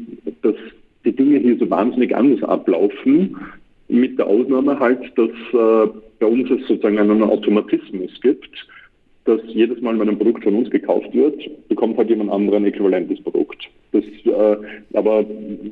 dass 0.41 0.55
die 1.05 1.15
Dinge 1.15 1.39
hier 1.39 1.57
so 1.57 1.69
wahnsinnig 1.69 2.15
anders 2.15 2.43
ablaufen, 2.43 3.37
mit 3.87 4.17
der 4.17 4.27
Ausnahme 4.27 4.79
halt, 4.79 4.99
dass 5.17 5.29
äh, 5.29 5.91
bei 6.19 6.25
uns 6.25 6.49
es 6.49 6.67
sozusagen 6.67 6.97
einen 6.97 7.23
Automatismus 7.23 8.11
gibt, 8.21 8.49
dass 9.25 9.41
jedes 9.47 9.81
Mal, 9.81 9.99
wenn 9.99 10.09
ein 10.09 10.17
Produkt 10.17 10.43
von 10.43 10.55
uns 10.55 10.69
gekauft 10.69 11.13
wird, 11.13 11.39
bekommt 11.67 11.97
halt 11.97 12.09
jemand 12.09 12.31
anderen 12.31 12.63
ein 12.63 12.69
äquivalentes 12.69 13.21
Produkt. 13.21 13.69
Das, 13.91 14.03
äh, 14.03 14.57
aber 14.93 15.25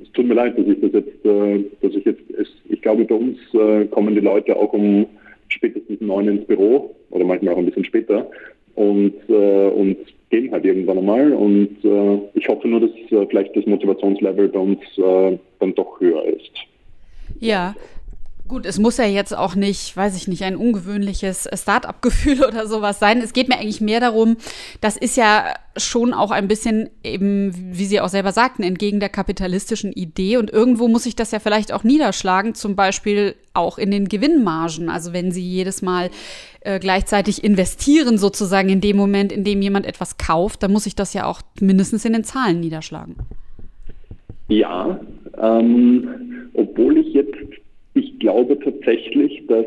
es 0.03 0.11
tut 0.11 0.27
mir 0.27 0.33
leid, 0.33 0.57
dass 0.57 0.67
ich 0.67 0.81
das 0.81 0.91
jetzt, 0.91 1.25
äh, 1.25 1.63
dass 1.81 1.95
ich 1.95 2.05
jetzt, 2.05 2.21
es, 2.37 2.47
ich 2.67 2.81
glaube, 2.81 3.05
bei 3.05 3.15
uns 3.15 3.37
äh, 3.53 3.85
kommen 3.85 4.13
die 4.13 4.21
Leute 4.21 4.55
auch 4.55 4.73
um 4.73 5.07
spätestens 5.47 5.99
neun 6.01 6.27
ins 6.27 6.45
Büro 6.45 6.95
oder 7.09 7.25
manchmal 7.25 7.53
auch 7.53 7.57
ein 7.57 7.65
bisschen 7.65 7.85
später 7.85 8.29
und, 8.75 9.13
äh, 9.29 9.69
und 9.69 9.97
gehen 10.29 10.51
halt 10.51 10.65
irgendwann 10.65 10.97
einmal. 10.97 11.33
Und 11.33 11.83
äh, 11.83 12.19
ich 12.33 12.47
hoffe 12.47 12.67
nur, 12.67 12.81
dass 12.81 12.91
äh, 12.91 13.25
vielleicht 13.27 13.55
das 13.55 13.65
Motivationslevel 13.65 14.49
bei 14.49 14.59
uns 14.59 14.79
äh, 14.97 15.37
dann 15.59 15.75
doch 15.75 15.99
höher 15.99 16.23
ist. 16.25 16.51
Ja, 17.39 17.75
Gut, 18.49 18.65
es 18.65 18.79
muss 18.79 18.97
ja 18.97 19.05
jetzt 19.05 19.37
auch 19.37 19.53
nicht, 19.53 19.95
weiß 19.95 20.17
ich 20.17 20.27
nicht, 20.27 20.43
ein 20.43 20.55
ungewöhnliches 20.55 21.47
Start-up-Gefühl 21.53 22.43
oder 22.47 22.65
sowas 22.65 22.97
sein. 22.97 23.19
Es 23.19 23.31
geht 23.31 23.47
mir 23.47 23.59
eigentlich 23.59 23.79
mehr 23.79 23.99
darum, 23.99 24.37
das 24.81 24.97
ist 24.97 25.17
ja 25.17 25.53
schon 25.77 26.15
auch 26.15 26.31
ein 26.31 26.47
bisschen 26.47 26.89
eben, 27.03 27.53
wie 27.55 27.85
Sie 27.85 28.01
auch 28.01 28.09
selber 28.09 28.31
sagten, 28.31 28.63
entgegen 28.63 28.99
der 28.99 29.09
kapitalistischen 29.09 29.93
Idee. 29.93 30.37
Und 30.37 30.49
irgendwo 30.49 30.87
muss 30.87 31.03
sich 31.03 31.15
das 31.15 31.29
ja 31.29 31.37
vielleicht 31.37 31.71
auch 31.71 31.83
niederschlagen, 31.83 32.55
zum 32.55 32.75
Beispiel 32.75 33.35
auch 33.53 33.77
in 33.77 33.91
den 33.91 34.09
Gewinnmargen. 34.09 34.89
Also 34.89 35.13
wenn 35.13 35.31
Sie 35.31 35.43
jedes 35.43 35.83
Mal 35.83 36.09
äh, 36.61 36.79
gleichzeitig 36.79 37.43
investieren, 37.43 38.17
sozusagen 38.17 38.69
in 38.69 38.81
dem 38.81 38.97
Moment, 38.97 39.31
in 39.31 39.43
dem 39.43 39.61
jemand 39.61 39.85
etwas 39.85 40.17
kauft, 40.17 40.63
dann 40.63 40.73
muss 40.73 40.85
sich 40.85 40.95
das 40.95 41.13
ja 41.13 41.27
auch 41.27 41.43
mindestens 41.61 42.03
in 42.03 42.13
den 42.13 42.23
Zahlen 42.23 42.61
niederschlagen. 42.61 43.15
Ja, 44.47 44.99
ähm, 45.39 46.49
obwohl 46.55 46.97
ich 46.97 47.13
jetzt 47.13 47.35
glaube 48.29 48.59
tatsächlich, 48.59 49.43
dass 49.47 49.65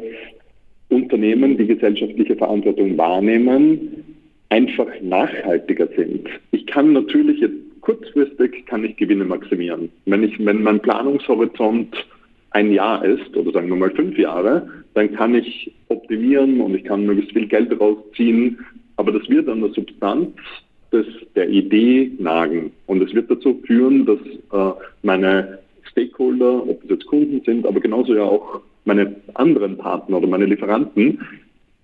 Unternehmen, 0.89 1.57
die 1.57 1.67
gesellschaftliche 1.67 2.37
Verantwortung 2.37 2.97
wahrnehmen, 2.97 4.05
einfach 4.51 4.89
nachhaltiger 5.01 5.89
sind. 5.97 6.29
Ich 6.53 6.67
kann 6.67 6.93
natürlich 6.93 7.41
jetzt 7.41 7.57
kurzfristig 7.81 8.65
kann 8.67 8.85
ich 8.85 8.97
Gewinne 8.97 9.25
maximieren. 9.25 9.91
Wenn 10.07 10.23
ich, 10.23 10.39
wenn 10.45 10.63
mein 10.63 10.79
Planungshorizont 10.79 12.07
ein 12.51 12.71
Jahr 12.71 13.05
ist 13.05 13.37
oder 13.37 13.51
sagen 13.51 13.69
wir 13.69 13.77
mal 13.77 13.91
fünf 13.91 14.17
Jahre, 14.17 14.69
dann 14.95 15.13
kann 15.15 15.35
ich 15.35 15.73
optimieren 15.89 16.61
und 16.61 16.77
ich 16.77 16.85
kann 16.85 17.05
möglichst 17.07 17.33
viel 17.33 17.49
Geld 17.49 17.79
rausziehen. 17.81 18.59
Aber 18.97 19.11
das 19.11 19.29
wird 19.29 19.49
an 19.49 19.63
der 19.63 19.71
Substanz 19.71 20.29
des, 20.93 21.07
der 21.35 21.49
Idee 21.49 22.13
nagen. 22.19 22.71
Und 22.87 23.03
es 23.03 23.13
wird 23.13 23.29
dazu 23.29 23.61
führen, 23.67 24.07
dass 24.07 24.21
äh, 24.53 24.79
meine 25.03 25.59
Stakeholder, 25.93 26.69
ob 26.69 26.81
das 26.83 26.91
jetzt 26.91 27.07
Kunden 27.07 27.41
sind, 27.45 27.67
aber 27.67 27.81
genauso 27.81 28.15
ja 28.15 28.25
auch 28.25 28.61
meine 28.85 29.15
anderen 29.35 29.79
Partner 29.79 30.19
oder 30.19 30.27
meine 30.27 30.47
Lieferanten, 30.47 31.21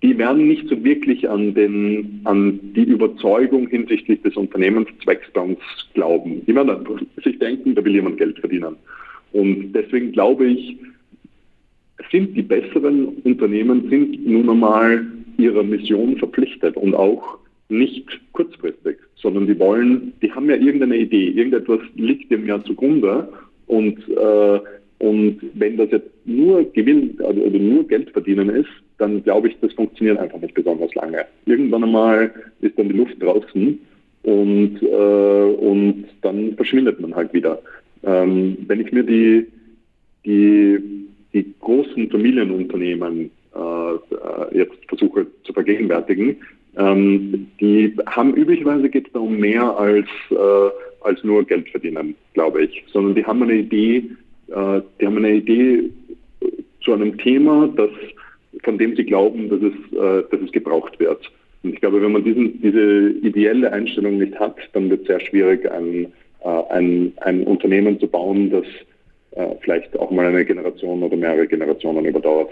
die 0.01 0.17
werden 0.17 0.47
nicht 0.47 0.67
so 0.67 0.81
wirklich 0.83 1.29
an, 1.29 1.53
den, 1.53 2.21
an 2.23 2.59
die 2.73 2.83
Überzeugung 2.83 3.67
hinsichtlich 3.67 4.21
des 4.21 4.35
Unternehmenszwecks 4.37 5.27
bei 5.33 5.41
uns 5.41 5.59
glauben. 5.93 6.45
Die 6.45 6.55
werden 6.55 6.85
sich 7.23 7.37
denken, 7.39 7.75
da 7.75 7.83
will 7.83 7.95
jemand 7.95 8.17
Geld 8.17 8.39
verdienen. 8.39 8.75
Und 9.33 9.73
deswegen 9.73 10.11
glaube 10.11 10.45
ich, 10.47 10.77
sind 12.11 12.35
die 12.35 12.41
besseren 12.41 13.07
Unternehmen 13.23 13.89
sind 13.89 14.25
nun 14.25 14.49
einmal 14.49 15.05
ihrer 15.37 15.63
Mission 15.63 16.17
verpflichtet 16.17 16.75
und 16.77 16.95
auch 16.95 17.37
nicht 17.67 18.05
kurzfristig, 18.31 18.97
sondern 19.15 19.47
die 19.47 19.59
wollen, 19.59 20.13
die 20.21 20.31
haben 20.31 20.49
ja 20.49 20.55
irgendeine 20.55 20.97
Idee, 20.97 21.27
irgendetwas 21.27 21.81
liegt 21.95 22.31
dem 22.31 22.47
ja 22.47 22.63
zugrunde 22.63 23.29
und, 23.69 23.99
äh, 24.09 24.59
und 24.99 25.39
wenn 25.53 25.77
das 25.77 25.91
jetzt 25.91 26.09
nur 26.25 26.63
Gewinn, 26.73 27.17
also, 27.19 27.43
also 27.43 27.57
nur 27.57 27.87
Geld 27.87 28.09
verdienen 28.09 28.49
ist, 28.49 28.69
dann 28.97 29.23
glaube 29.23 29.47
ich, 29.47 29.57
das 29.61 29.71
funktioniert 29.73 30.17
einfach 30.17 30.41
nicht 30.41 30.55
besonders 30.55 30.93
lange. 30.95 31.25
Irgendwann 31.45 31.83
einmal 31.83 32.31
ist 32.61 32.77
dann 32.77 32.89
die 32.89 32.97
Luft 32.97 33.21
draußen 33.21 33.79
und, 34.23 34.81
äh, 34.81 34.85
und 34.85 36.05
dann 36.21 36.55
verschwindet 36.55 36.99
man 36.99 37.15
halt 37.15 37.31
wieder. 37.31 37.61
Ähm, 38.03 38.57
wenn 38.67 38.81
ich 38.81 38.91
mir 38.91 39.03
die, 39.03 39.47
die, 40.25 40.79
die 41.33 41.53
großen 41.59 42.09
Familienunternehmen 42.09 43.31
äh, 43.55 44.57
jetzt 44.57 44.77
versuche 44.87 45.27
zu 45.43 45.53
vergegenwärtigen, 45.53 46.37
ähm, 46.75 47.47
die 47.59 47.95
haben 48.07 48.35
üblicherweise 48.35 48.89
geht 48.89 49.07
es 49.07 49.13
da 49.13 49.19
um 49.19 49.37
mehr 49.37 49.77
als 49.77 50.07
äh, 50.31 50.69
als 51.01 51.23
nur 51.23 51.43
Geld 51.45 51.69
verdienen, 51.69 52.15
glaube 52.33 52.63
ich, 52.63 52.83
sondern 52.91 53.15
die 53.15 53.25
haben 53.25 53.43
eine 53.43 53.55
Idee, 53.55 54.03
äh, 54.49 54.81
die 54.99 55.05
haben 55.05 55.17
eine 55.17 55.35
Idee 55.35 55.89
zu 56.81 56.93
einem 56.93 57.17
Thema, 57.17 57.67
das, 57.75 57.89
von 58.63 58.77
dem 58.77 58.95
sie 58.95 59.03
glauben, 59.03 59.49
dass 59.49 59.61
es, 59.61 59.97
äh, 59.97 60.23
dass 60.31 60.41
es 60.41 60.51
gebraucht 60.51 60.99
wird. 60.99 61.31
Und 61.63 61.73
ich 61.73 61.81
glaube, 61.81 62.01
wenn 62.01 62.13
man 62.13 62.23
diesen, 62.23 62.61
diese 62.61 63.09
ideelle 63.21 63.71
Einstellung 63.71 64.17
nicht 64.17 64.39
hat, 64.39 64.55
dann 64.73 64.89
wird 64.89 65.01
es 65.01 65.07
sehr 65.07 65.19
schwierig, 65.19 65.69
ein, 65.69 66.05
äh, 66.43 66.63
ein, 66.69 67.13
ein 67.17 67.43
Unternehmen 67.43 67.99
zu 67.99 68.07
bauen, 68.07 68.49
das 68.49 68.65
äh, 69.31 69.55
vielleicht 69.61 69.97
auch 69.99 70.11
mal 70.11 70.27
eine 70.27 70.45
Generation 70.45 71.03
oder 71.03 71.17
mehrere 71.17 71.47
Generationen 71.47 72.05
überdauert. 72.05 72.49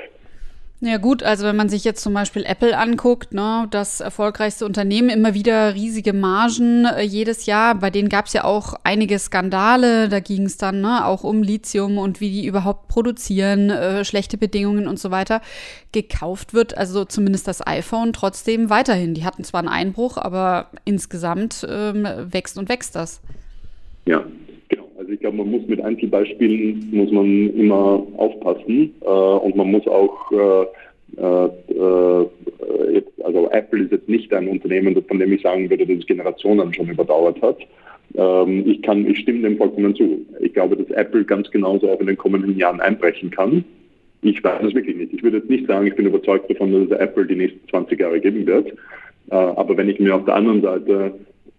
Ja 0.80 0.98
gut, 0.98 1.24
also 1.24 1.44
wenn 1.44 1.56
man 1.56 1.70
sich 1.70 1.84
jetzt 1.84 2.04
zum 2.04 2.14
Beispiel 2.14 2.44
Apple 2.46 2.78
anguckt, 2.78 3.34
ne, 3.34 3.68
das 3.72 4.00
erfolgreichste 4.00 4.64
Unternehmen, 4.64 5.10
immer 5.10 5.34
wieder 5.34 5.74
riesige 5.74 6.14
Margen 6.14 6.86
äh, 6.86 7.02
jedes 7.02 7.48
Jahr. 7.48 7.74
Bei 7.74 7.90
denen 7.90 8.10
gab 8.10 8.28
es 8.28 8.34
ja 8.34 8.44
auch 8.44 8.76
einige 8.84 9.18
Skandale. 9.18 10.08
Da 10.08 10.20
ging 10.20 10.46
es 10.46 10.58
dann 10.58 10.82
ne, 10.82 11.04
auch 11.04 11.24
um 11.24 11.42
Lithium 11.42 11.98
und 11.98 12.22
wie 12.22 12.30
die 12.30 12.46
überhaupt 12.46 12.90
produzieren, 12.90 13.72
äh, 13.72 14.06
schlechte 14.06 14.38
Bedingungen 14.38 14.88
und 14.88 15.00
so 15.00 15.10
weiter. 15.10 15.42
Gekauft 15.94 16.54
wird 16.54 16.78
also 16.78 17.06
zumindest 17.06 17.48
das 17.48 17.66
iPhone 17.66 18.14
trotzdem 18.14 18.70
weiterhin. 18.70 19.16
Die 19.16 19.26
hatten 19.26 19.44
zwar 19.44 19.62
einen 19.62 19.70
Einbruch, 19.70 20.18
aber 20.18 20.68
insgesamt 20.86 21.66
ähm, 21.68 22.08
wächst 22.20 22.56
und 22.56 22.70
wächst 22.70 22.96
das. 22.96 23.22
Ja, 24.06 24.24
also 24.98 25.12
ich 25.12 25.20
glaube, 25.20 25.38
man 25.38 25.52
muss 25.52 25.68
mit 25.68 25.82
Einzelbeispielen 25.82 26.90
muss 26.92 27.12
man 27.12 27.54
immer 27.56 28.06
aufpassen 28.18 28.94
äh, 29.02 29.08
und 29.08 29.56
man 29.56 29.72
muss 29.72 29.88
auch 29.88 30.32
äh, 30.32 30.66
äh, 31.18 31.46
äh, 31.74 32.26
jetzt, 32.94 33.24
also 33.24 33.50
Apple 33.52 33.84
ist 33.84 33.92
jetzt 33.92 34.10
nicht 34.10 34.34
ein 34.34 34.48
Unternehmen, 34.48 35.02
von 35.08 35.20
dem 35.20 35.34
ich 35.34 35.42
sagen 35.42 35.70
würde, 35.70 35.86
dass 35.86 35.98
es 35.98 36.06
Generationen 36.06 36.74
schon 36.74 36.90
überdauert 36.90 37.42
hat. 37.42 37.58
Ähm, 38.16 38.64
ich 38.68 38.82
kann, 38.82 39.06
ich 39.06 39.20
stimme 39.20 39.42
dem 39.42 39.58
vollkommen 39.58 39.96
zu. 39.96 40.26
Ich 40.40 40.54
glaube, 40.54 40.76
dass 40.76 40.90
Apple 40.92 41.24
ganz 41.24 41.50
genauso 41.52 41.90
auch 41.90 42.00
in 42.00 42.08
den 42.08 42.18
kommenden 42.18 42.58
Jahren 42.58 42.82
einbrechen 42.82 43.32
kann. 43.32 43.64
Ich 44.22 44.44
weiß 44.44 44.64
es 44.64 44.74
wirklich 44.74 44.98
nicht. 44.98 45.14
Ich 45.14 45.24
würde 45.24 45.38
jetzt 45.38 45.50
nicht 45.50 45.68
sagen, 45.68 45.88
ich 45.88 45.96
bin 45.96 46.08
überzeugt 46.08 46.50
davon, 46.50 46.74
dass 46.74 46.92
es 46.92 47.00
Apple 47.00 47.26
die 47.26 47.36
nächsten 47.36 47.68
20 47.70 48.00
Jahre 48.00 48.20
geben 48.20 48.46
wird. 48.46 48.70
Äh, 49.30 49.36
aber 49.36 49.78
wenn 49.78 49.90
ich 49.90 50.00
mir 50.00 50.16
auf 50.16 50.26
der 50.26 50.36
anderen 50.36 50.62
Seite 50.62 51.14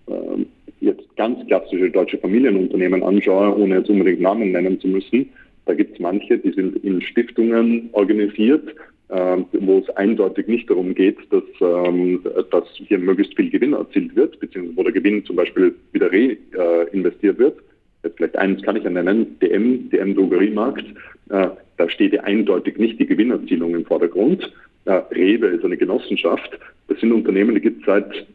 ähm, 0.09 0.47
jetzt 0.81 1.17
ganz 1.17 1.47
klassische 1.47 1.91
deutsche 1.91 2.19
Familienunternehmen 2.19 3.03
anschaue, 3.03 3.57
ohne 3.57 3.79
jetzt 3.79 3.91
unbedingt 3.91 4.21
Namen 4.21 4.53
nennen 4.53 4.81
zu 4.81 4.89
müssen, 4.89 5.31
da 5.69 5.75
gibt 5.75 5.95
es 5.95 6.01
manche, 6.01 6.39
die 6.39 6.53
sind 6.53 6.83
in 6.83 7.03
Stiftungen 7.03 7.91
organisiert, 7.93 8.75
äh, 9.09 9.37
wo 9.53 9.79
es 9.79 9.91
eindeutig 9.97 10.49
nicht 10.49 10.71
darum 10.71 10.95
geht, 10.95 11.19
dass, 11.31 11.43
ähm, 11.61 12.25
dass 12.51 12.65
hier 12.73 12.99
möglichst 12.99 13.37
viel 13.37 13.51
Gewinn 13.51 13.75
erzielt 13.75 14.17
wird, 14.17 14.41
beziehungsweise 14.41 14.77
wo 14.79 14.83
der 14.83 14.93
Gewinn 14.93 15.25
zum 15.27 15.37
Beispiel 15.37 15.75
wieder 15.93 16.11
reinvestiert 16.11 17.37
äh, 17.37 17.39
wird. 17.39 17.59
Jetzt 18.03 18.17
vielleicht 18.17 18.37
eines 18.37 18.63
kann 18.63 18.77
ich 18.77 18.85
ja 18.85 18.91
nennen, 18.91 19.39
DM, 19.41 19.91
DM 19.91 20.15
Drogeriemarkt. 20.15 20.87
Äh, 21.29 21.49
da 21.77 21.91
steht 21.91 22.15
ja 22.15 22.23
eindeutig 22.23 22.79
nicht 22.79 22.99
die 22.99 23.07
Gewinnerzielung 23.07 23.75
im 23.75 23.85
Vordergrund. 23.85 24.51
Äh, 24.87 25.03
Rewe 25.13 25.49
ist 25.49 25.67
eine 25.67 25.77
Genossenschaft. 25.77 26.59
Das 26.89 26.99
sind 26.99 27.13
Unternehmen, 27.13 27.55
die 27.55 27.61
gibt 27.61 27.81
es 27.81 27.87
seit 27.87 28.27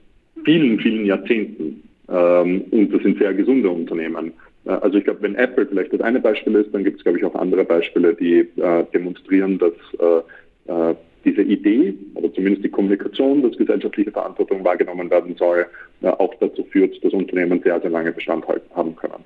vielen, 0.46 0.80
vielen 0.80 1.06
Jahrzehnten. 1.06 1.82
Ähm, 2.10 2.66
und 2.72 2.94
das 2.94 3.02
sind 3.04 3.18
sehr 3.20 3.34
gesunde 3.34 3.70
Unternehmen. 3.70 4.34
Äh, 4.66 4.72
also 4.72 4.98
ich 4.98 5.04
glaube, 5.04 5.22
wenn 5.22 5.36
Apple 5.36 5.66
vielleicht 5.66 5.94
das 5.94 6.02
eine 6.02 6.20
Beispiel 6.20 6.56
ist, 6.56 6.74
dann 6.74 6.84
gibt 6.84 6.98
es, 6.98 7.04
glaube 7.04 7.18
ich, 7.18 7.26
auch 7.26 7.36
andere 7.36 7.64
Beispiele, 7.64 8.14
die 8.14 8.40
äh, 8.40 8.86
demonstrieren, 8.94 9.60
dass 9.60 9.74
äh, 10.00 10.92
äh, 10.92 10.96
diese 11.26 11.42
Idee 11.42 11.94
oder 12.16 12.34
zumindest 12.34 12.66
die 12.66 12.70
Kommunikation, 12.70 13.44
dass 13.44 13.58
gesellschaftliche 13.58 14.12
Verantwortung 14.12 14.64
wahrgenommen 14.64 15.10
werden 15.10 15.36
soll, 15.38 15.66
äh, 16.02 16.08
auch 16.08 16.34
dazu 16.40 16.64
führt, 16.66 17.04
dass 17.04 17.14
Unternehmen 17.14 17.62
sehr, 17.64 17.80
sehr 17.80 17.90
lange 17.90 18.12
Bestand 18.12 18.46
haben 18.76 18.96
können. 18.96 19.24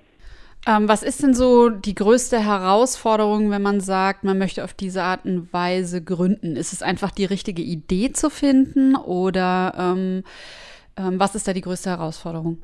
Ähm, 0.67 0.89
was 0.89 1.01
ist 1.01 1.23
denn 1.23 1.33
so 1.33 1.69
die 1.69 1.95
größte 1.95 2.39
Herausforderung, 2.39 3.51
wenn 3.51 3.61
man 3.61 3.79
sagt, 3.79 4.23
man 4.23 4.37
möchte 4.37 4.63
auf 4.63 4.73
diese 4.73 5.01
Art 5.01 5.23
und 5.25 5.51
Weise 5.53 6.03
gründen? 6.03 6.55
Ist 6.55 6.73
es 6.73 6.81
einfach 6.81 7.11
die 7.11 7.25
richtige 7.25 7.61
Idee 7.61 8.11
zu 8.11 8.29
finden 8.29 8.95
oder 8.95 9.73
ähm, 9.77 10.23
was 10.97 11.35
ist 11.35 11.47
da 11.47 11.53
die 11.53 11.61
größte 11.61 11.89
Herausforderung? 11.91 12.57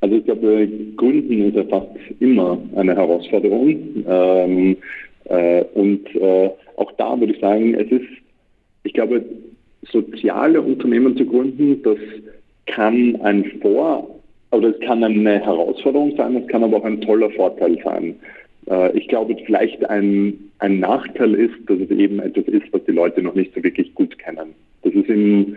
Also 0.00 0.16
ich 0.16 0.24
glaube, 0.24 0.68
Gründen 0.96 1.48
ist 1.48 1.56
ja 1.56 1.64
fast 1.64 1.88
immer 2.20 2.58
eine 2.74 2.94
Herausforderung. 2.94 4.04
Ähm, 4.06 4.76
äh, 5.24 5.64
und 5.74 6.14
äh, 6.16 6.50
auch 6.76 6.92
da 6.92 7.18
würde 7.18 7.34
ich 7.34 7.40
sagen, 7.40 7.74
es 7.74 7.90
ist, 7.90 8.08
ich 8.84 8.92
glaube, 8.92 9.24
soziale 9.90 10.60
Unternehmen 10.60 11.16
zu 11.16 11.24
gründen, 11.24 11.82
das 11.82 11.98
kann 12.66 13.16
ein 13.22 13.44
Vor- 13.60 14.20
oder 14.52 14.68
es 14.68 14.80
kann 14.80 15.04
eine 15.04 15.40
Herausforderung 15.40 16.16
sein, 16.16 16.36
es 16.36 16.46
kann 16.48 16.64
aber 16.64 16.78
auch 16.78 16.84
ein 16.84 17.00
toller 17.00 17.30
Vorteil 17.30 17.78
sein. 17.84 18.16
Äh, 18.68 18.96
ich 18.96 19.08
glaube, 19.08 19.36
vielleicht 19.44 19.84
ein, 19.88 20.50
ein 20.58 20.80
Nachteil 20.80 21.34
ist, 21.34 21.54
dass 21.66 21.78
es 21.78 21.90
eben 21.90 22.20
etwas 22.20 22.44
ist, 22.46 22.72
was 22.72 22.84
die 22.84 22.92
Leute 22.92 23.22
noch 23.22 23.34
nicht 23.34 23.54
so 23.54 23.62
wirklich 23.62 23.94
gut 23.94 24.18
kennen. 24.18 24.54
Das 24.82 24.92
ist 24.94 25.08
im, 25.08 25.56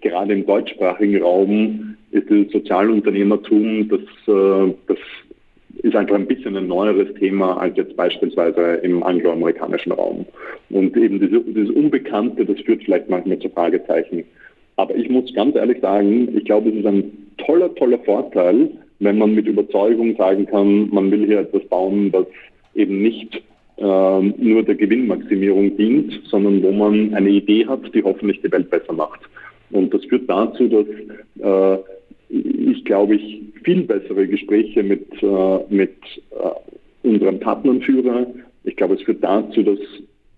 gerade 0.00 0.32
im 0.32 0.46
deutschsprachigen 0.46 1.22
Raum 1.22 1.96
ist 2.10 2.30
das 2.30 2.52
Sozialunternehmertum, 2.52 3.88
das, 3.88 4.00
äh, 4.00 4.74
das 4.86 4.98
ist 5.82 5.96
einfach 5.96 6.14
ein 6.14 6.26
bisschen 6.26 6.56
ein 6.56 6.68
neueres 6.68 7.12
Thema 7.14 7.58
als 7.58 7.76
jetzt 7.76 7.96
beispielsweise 7.96 8.76
im 8.82 9.02
angloamerikanischen 9.02 9.92
Raum. 9.92 10.24
Und 10.70 10.96
eben 10.96 11.20
diese, 11.20 11.40
dieses 11.40 11.74
Unbekannte, 11.74 12.44
das 12.44 12.60
führt 12.60 12.84
vielleicht 12.84 13.10
manchmal 13.10 13.38
zu 13.40 13.48
Fragezeichen. 13.48 14.24
Aber 14.76 14.94
ich 14.94 15.08
muss 15.08 15.32
ganz 15.34 15.56
ehrlich 15.56 15.80
sagen, 15.80 16.28
ich 16.36 16.44
glaube, 16.44 16.70
es 16.70 16.76
ist 16.76 16.86
ein 16.86 17.12
toller, 17.38 17.74
toller 17.74 17.98
Vorteil, 17.98 18.70
wenn 19.00 19.18
man 19.18 19.34
mit 19.34 19.46
Überzeugung 19.46 20.16
sagen 20.16 20.46
kann, 20.46 20.88
man 20.90 21.10
will 21.10 21.26
hier 21.26 21.40
etwas 21.40 21.64
bauen, 21.64 22.10
das 22.12 22.26
eben 22.74 23.02
nicht 23.02 23.42
äh, 23.76 24.20
nur 24.20 24.62
der 24.62 24.74
Gewinnmaximierung 24.74 25.76
dient, 25.76 26.20
sondern 26.24 26.62
wo 26.62 26.70
man 26.70 27.12
eine 27.14 27.30
Idee 27.30 27.66
hat, 27.66 27.80
die 27.94 28.02
hoffentlich 28.02 28.40
die 28.40 28.52
Welt 28.52 28.70
besser 28.70 28.92
macht. 28.92 29.20
Und 29.74 29.92
das 29.92 30.04
führt 30.04 30.30
dazu, 30.30 30.68
dass 30.68 30.86
äh, 31.40 31.78
ich, 32.28 32.84
glaube 32.84 33.16
ich, 33.16 33.42
viel 33.64 33.82
bessere 33.82 34.28
Gespräche 34.28 34.84
mit, 34.84 35.04
äh, 35.20 35.58
mit 35.68 35.96
äh, 36.30 37.08
unseren 37.08 37.40
Partnern 37.40 37.80
führe. 37.80 38.26
Ich 38.62 38.76
glaube, 38.76 38.94
es 38.94 39.02
führt 39.02 39.24
dazu, 39.24 39.64
dass 39.64 39.80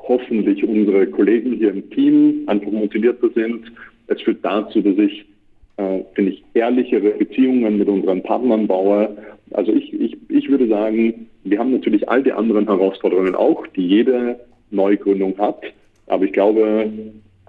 hoffentlich 0.01 0.65
unsere 0.65 1.07
Kollegen 1.09 1.53
hier 1.53 1.71
im 1.71 1.89
Team 1.91 2.45
einfach 2.47 2.71
motivierter 2.73 3.29
sind. 3.35 3.71
Es 4.07 4.23
führt 4.23 4.43
dazu, 4.43 4.81
dass 4.81 4.97
ich, 4.97 5.27
äh, 5.77 6.01
finde 6.15 6.33
ich, 6.33 6.43
ehrlichere 6.55 7.11
Beziehungen 7.11 7.77
mit 7.77 7.89
unseren 7.89 8.23
Partnern 8.23 8.67
baue. 8.67 9.19
Also 9.51 9.71
ich, 9.71 9.93
ich, 9.93 10.17
ich 10.31 10.49
würde 10.49 10.67
sagen, 10.67 11.27
wir 11.45 11.59
haben 11.59 11.73
natürlich 11.73 12.09
all 12.09 12.23
die 12.23 12.33
anderen 12.33 12.65
Herausforderungen 12.65 13.35
auch, 13.35 13.67
die 13.67 13.87
jede 13.87 14.41
Neugründung 14.71 15.37
hat. 15.37 15.61
Aber 16.07 16.25
ich 16.25 16.33
glaube, 16.33 16.91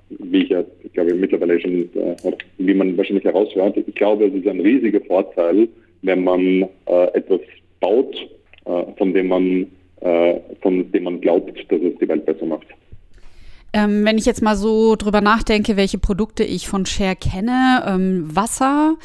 wie 0.10 0.44
ich 0.44 0.50
ja, 0.50 0.64
ich 0.84 1.14
mittlerweile 1.16 1.60
schon, 1.60 1.90
äh, 1.96 2.16
wie 2.58 2.74
man 2.74 2.98
wahrscheinlich 2.98 3.26
heraushört, 3.26 3.78
ich 3.78 3.96
glaube, 3.96 4.26
es 4.26 4.34
ist 4.34 4.48
ein 4.48 4.60
riesiger 4.60 5.02
Vorteil, 5.02 5.68
wenn 6.02 6.24
man 6.24 6.64
äh, 6.86 7.08
etwas 7.14 7.42
baut, 7.80 8.16
äh, 8.66 8.84
von 8.98 9.14
dem 9.14 9.28
man, 9.28 9.68
äh, 10.02 10.36
von 10.62 10.92
dem 10.92 11.04
man 11.04 11.22
glaubt, 11.22 11.50
dass 11.72 11.82
es 11.82 11.98
die 12.00 12.08
Welt 12.08 12.26
besser 12.26 12.46
macht. 12.46 12.68
Ähm, 13.74 14.06
wenn 14.06 14.18
ich 14.18 14.26
jetzt 14.26 14.42
mal 14.42 14.56
so 14.56 14.96
drüber 14.96 15.22
nachdenke, 15.22 15.76
welche 15.76 15.98
Produkte 15.98 16.44
ich 16.44 16.68
von 16.68 16.86
Share 16.86 17.16
kenne, 17.16 17.84
ähm, 17.86 18.24
Wasser, 18.34 18.96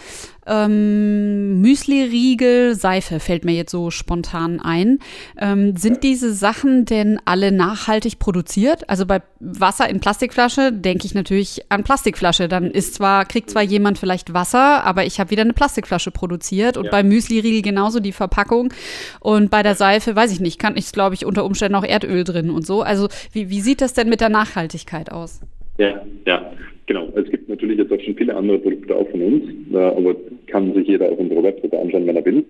ähm, 0.47 1.61
Müsli-Riegel, 1.61 2.75
Seife 2.75 3.21
fällt 3.21 3.45
mir 3.45 3.53
jetzt 3.53 3.71
so 3.71 3.91
spontan 3.91 4.61
ein. 4.61 4.99
Ähm, 5.39 5.77
sind 5.77 6.03
diese 6.03 6.33
Sachen 6.33 6.85
denn 6.85 7.21
alle 7.25 7.53
nachhaltig 7.53 8.19
produziert? 8.19 8.89
Also 8.91 9.07
bei 9.07 9.23
Wasser 9.41 9.89
in 9.89 10.01
Plastikflasche 10.01 10.73
denke 10.73 11.07
ich 11.07 11.15
natürlich 11.15 11.63
an 11.69 11.85
Plastikflasche. 11.85 12.49
Dann 12.49 12.71
ist 12.71 12.95
zwar, 12.95 13.25
kriegt 13.25 13.51
zwar 13.51 13.63
jemand 13.63 13.99
vielleicht 13.99 14.35
Wasser, 14.35 14.85
aber 14.85 15.05
ich 15.05 15.21
habe 15.21 15.31
wieder 15.31 15.43
eine 15.43 15.53
Plastikflasche 15.53 16.11
produziert. 16.11 16.77
Und 16.77 16.87
ja. 16.87 16.91
bei 16.91 17.03
Müsli-Riegel 17.03 17.63
genauso 17.63 18.01
die 18.01 18.13
Verpackung. 18.13 18.73
Und 19.21 19.51
bei 19.51 19.63
der 19.63 19.77
Seife, 19.77 20.17
weiß 20.17 20.33
ich 20.33 20.41
nicht, 20.41 20.59
kann 20.59 20.77
ich, 20.77 20.91
glaube 20.93 21.15
ich, 21.15 21.25
unter 21.25 21.45
Umständen 21.45 21.77
auch 21.77 21.85
Erdöl 21.85 22.25
drin 22.25 22.51
und 22.51 22.67
so. 22.67 22.83
Also 22.83 23.09
wie, 23.33 23.49
wie 23.51 23.61
sieht 23.61 23.81
das 23.81 23.93
denn 23.93 24.09
mit 24.09 24.21
der 24.21 24.29
Nachhaltigkeit 24.29 25.13
aus? 25.13 25.41
Ja, 25.79 26.03
ja, 26.27 26.53
genau. 26.87 27.09
Es 27.15 27.31
gibt 27.31 27.49
natürlich 27.49 27.79
jetzt 27.79 27.93
auch 27.93 28.01
schon 28.01 28.15
viele 28.15 28.37
andere 28.37 28.59
Produkte 28.59 28.97
auch 28.97 29.09
von 29.11 29.23
uns, 29.23 29.45
äh, 29.73 29.77
aber 29.77 30.17
kann 30.47 30.75
sich 30.75 30.89
jeder 30.89 31.11
auf 31.11 31.19
unserer 31.19 31.43
Webseite 31.43 31.79
anschauen, 31.79 32.07
wenn 32.07 32.17
er 32.17 32.25
will. 32.25 32.45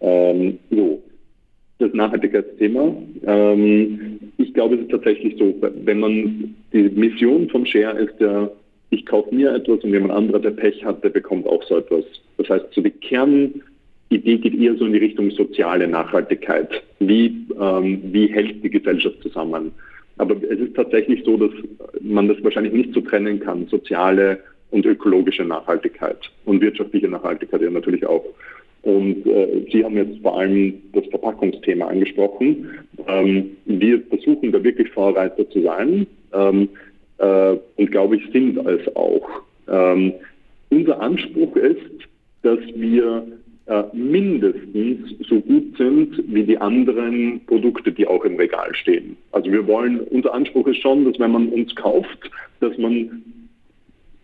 Ähm, 0.00 0.58
so, 0.70 1.02
das 1.78 1.92
Nachhaltigkeitsthema. 1.92 2.94
Ähm, 3.26 4.18
ich 4.38 4.54
glaube, 4.54 4.76
es 4.76 4.82
ist 4.82 4.90
tatsächlich 4.90 5.36
so, 5.38 5.54
wenn 5.60 6.00
man, 6.00 6.54
die 6.72 6.82
Mission 6.82 7.48
von 7.48 7.66
Share 7.66 7.98
ist 7.98 8.18
ja, 8.20 8.50
ich 8.90 9.04
kaufe 9.04 9.34
mir 9.34 9.54
etwas 9.54 9.82
und 9.82 9.92
jemand 9.92 10.12
anderer, 10.12 10.38
der 10.38 10.50
Pech 10.50 10.84
hat, 10.84 11.02
der 11.02 11.10
bekommt 11.10 11.46
auch 11.46 11.62
so 11.64 11.78
etwas. 11.78 12.04
Das 12.38 12.48
heißt, 12.48 12.66
so 12.72 12.80
die 12.80 12.90
Kernidee 12.90 13.60
geht 14.10 14.54
eher 14.54 14.76
so 14.76 14.86
in 14.86 14.92
die 14.92 14.98
Richtung 14.98 15.30
soziale 15.32 15.88
Nachhaltigkeit. 15.88 16.68
Wie, 17.00 17.46
ähm, 17.60 18.00
wie 18.12 18.28
hält 18.28 18.62
die 18.62 18.70
Gesellschaft 18.70 19.22
zusammen? 19.22 19.72
Aber 20.18 20.36
es 20.36 20.58
ist 20.58 20.74
tatsächlich 20.74 21.24
so, 21.24 21.36
dass 21.36 21.50
man 22.00 22.28
das 22.28 22.42
wahrscheinlich 22.42 22.72
nicht 22.72 22.94
so 22.94 23.00
trennen 23.00 23.40
kann, 23.40 23.66
soziale 23.68 24.38
und 24.70 24.86
ökologische 24.86 25.44
Nachhaltigkeit 25.44 26.18
und 26.44 26.60
wirtschaftliche 26.60 27.08
Nachhaltigkeit 27.08 27.62
ja 27.62 27.70
natürlich 27.70 28.06
auch. 28.06 28.24
Und 28.82 29.26
äh, 29.26 29.66
Sie 29.72 29.84
haben 29.84 29.96
jetzt 29.96 30.22
vor 30.22 30.38
allem 30.38 30.74
das 30.92 31.04
Verpackungsthema 31.06 31.86
angesprochen. 31.86 32.70
Ähm, 33.08 33.56
wir 33.64 34.00
versuchen 34.02 34.52
da 34.52 34.62
wirklich 34.62 34.90
Vorreiter 34.90 35.48
zu 35.50 35.62
sein 35.62 36.06
ähm, 36.32 36.68
äh, 37.18 37.56
und 37.76 37.90
glaube 37.90 38.16
ich 38.16 38.30
sind 38.32 38.58
es 38.58 38.94
auch. 38.94 39.28
Ähm, 39.68 40.12
unser 40.70 41.00
Anspruch 41.00 41.56
ist, 41.56 42.08
dass 42.42 42.60
wir 42.74 43.26
äh, 43.66 43.82
mindestens 43.92 45.10
so 45.28 45.40
gut 45.40 45.76
sind 45.76 46.22
wie 46.28 46.44
die 46.44 46.58
anderen 46.58 47.44
Produkte, 47.46 47.90
die 47.90 48.06
auch 48.06 48.24
im 48.24 48.36
Regal 48.36 48.74
stehen. 48.74 49.16
Also 49.32 49.50
wir 49.50 49.66
wollen, 49.66 50.00
unser 50.00 50.32
Anspruch 50.34 50.66
ist 50.68 50.80
schon, 50.80 51.04
dass 51.04 51.18
wenn 51.18 51.32
man 51.32 51.48
uns 51.48 51.74
kauft, 51.74 52.30
dass 52.60 52.76
man 52.78 53.22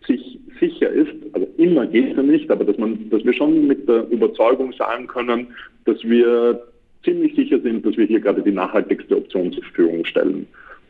sich 0.07 0.39
sicher 0.59 0.89
ist, 0.89 1.11
also 1.33 1.47
immer 1.57 1.85
geht 1.87 2.17
es 2.17 2.23
nicht, 2.23 2.49
aber 2.51 2.63
dass 2.63 2.77
man, 2.77 3.09
dass 3.09 3.23
wir 3.25 3.33
schon 3.33 3.67
mit 3.67 3.87
der 3.87 4.09
Überzeugung 4.09 4.71
sagen 4.73 5.07
können, 5.07 5.47
dass 5.85 6.01
wir 6.03 6.63
ziemlich 7.03 7.35
sicher 7.35 7.59
sind, 7.59 7.85
dass 7.85 7.97
wir 7.97 8.05
hier 8.05 8.19
gerade 8.19 8.41
die 8.41 8.51
nachhaltigste 8.51 9.17
Option 9.17 9.51
zur 9.51 9.63
Verfügung 9.63 10.05
stellen. 10.05 10.47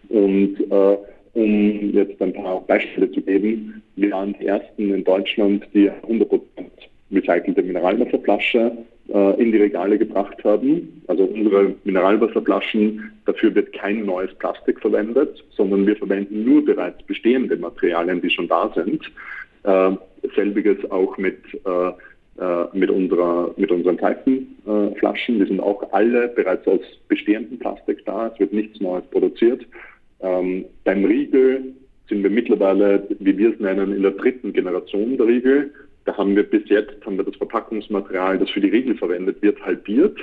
Und 0.09 0.59
äh, 0.69 0.97
um 1.33 1.91
jetzt 1.91 2.21
ein 2.21 2.33
paar 2.33 2.61
Beispiele 2.61 3.11
zu 3.11 3.21
geben, 3.21 3.81
wir 3.95 4.11
waren 4.11 4.35
die 4.39 4.45
ersten 4.45 4.93
in 4.93 5.03
Deutschland, 5.03 5.65
die 5.73 5.89
100 5.89 6.29
recycelte 7.11 7.61
Mineralwasserflasche 7.61 8.71
äh, 9.09 9.41
in 9.41 9.51
die 9.51 9.57
Regale 9.57 9.97
gebracht 9.97 10.43
haben. 10.43 11.03
Also 11.07 11.25
unsere 11.25 11.75
Mineralwasserflaschen, 11.83 13.11
dafür 13.25 13.53
wird 13.55 13.73
kein 13.73 14.05
neues 14.05 14.33
Plastik 14.35 14.79
verwendet, 14.79 15.43
sondern 15.51 15.85
wir 15.85 15.95
verwenden 15.95 16.45
nur 16.45 16.63
bereits 16.63 17.01
bestehende 17.03 17.57
Materialien, 17.57 18.21
die 18.21 18.29
schon 18.29 18.47
da 18.47 18.71
sind. 18.73 19.11
Äh, 19.63 19.91
selbiges 20.35 20.77
auch 20.91 21.17
mit, 21.17 21.37
äh, 21.65 21.87
äh 22.41 22.67
mit, 22.73 22.89
unserer, 22.89 23.53
mit 23.57 23.71
unseren 23.71 23.97
Seifenflaschen. 23.97 25.39
die 25.39 25.45
sind 25.45 25.59
auch 25.59 25.91
alle 25.91 26.29
bereits 26.29 26.67
aus 26.67 26.81
bestehendem 27.07 27.59
Plastik 27.59 28.05
da. 28.05 28.27
Es 28.27 28.39
wird 28.39 28.53
nichts 28.53 28.79
Neues 28.79 29.03
produziert. 29.11 29.65
Ähm, 30.21 30.65
beim 30.85 31.03
Riegel 31.05 31.73
sind 32.07 32.23
wir 32.23 32.29
mittlerweile, 32.29 33.05
wie 33.19 33.37
wir 33.37 33.53
es 33.53 33.59
nennen, 33.59 33.93
in 33.93 34.01
der 34.01 34.11
dritten 34.11 34.53
Generation 34.53 35.17
der 35.17 35.27
Riegel. 35.27 35.71
Da 36.05 36.17
haben 36.17 36.35
wir 36.35 36.43
bis 36.43 36.67
jetzt 36.69 37.05
haben 37.05 37.17
wir 37.17 37.23
das 37.23 37.35
Verpackungsmaterial, 37.35 38.37
das 38.37 38.49
für 38.49 38.61
die 38.61 38.69
Riegel 38.69 38.95
verwendet 38.95 39.41
wird, 39.41 39.63
halbiert. 39.65 40.17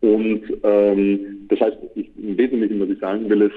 Und 0.00 0.42
ähm, 0.62 1.46
das 1.48 1.60
heißt, 1.60 1.76
ich, 1.94 2.10
im 2.16 2.36
Wesentlichen, 2.36 2.80
was 2.80 2.90
ich 2.90 2.98
sagen 2.98 3.28
will, 3.30 3.42
ist, 3.42 3.54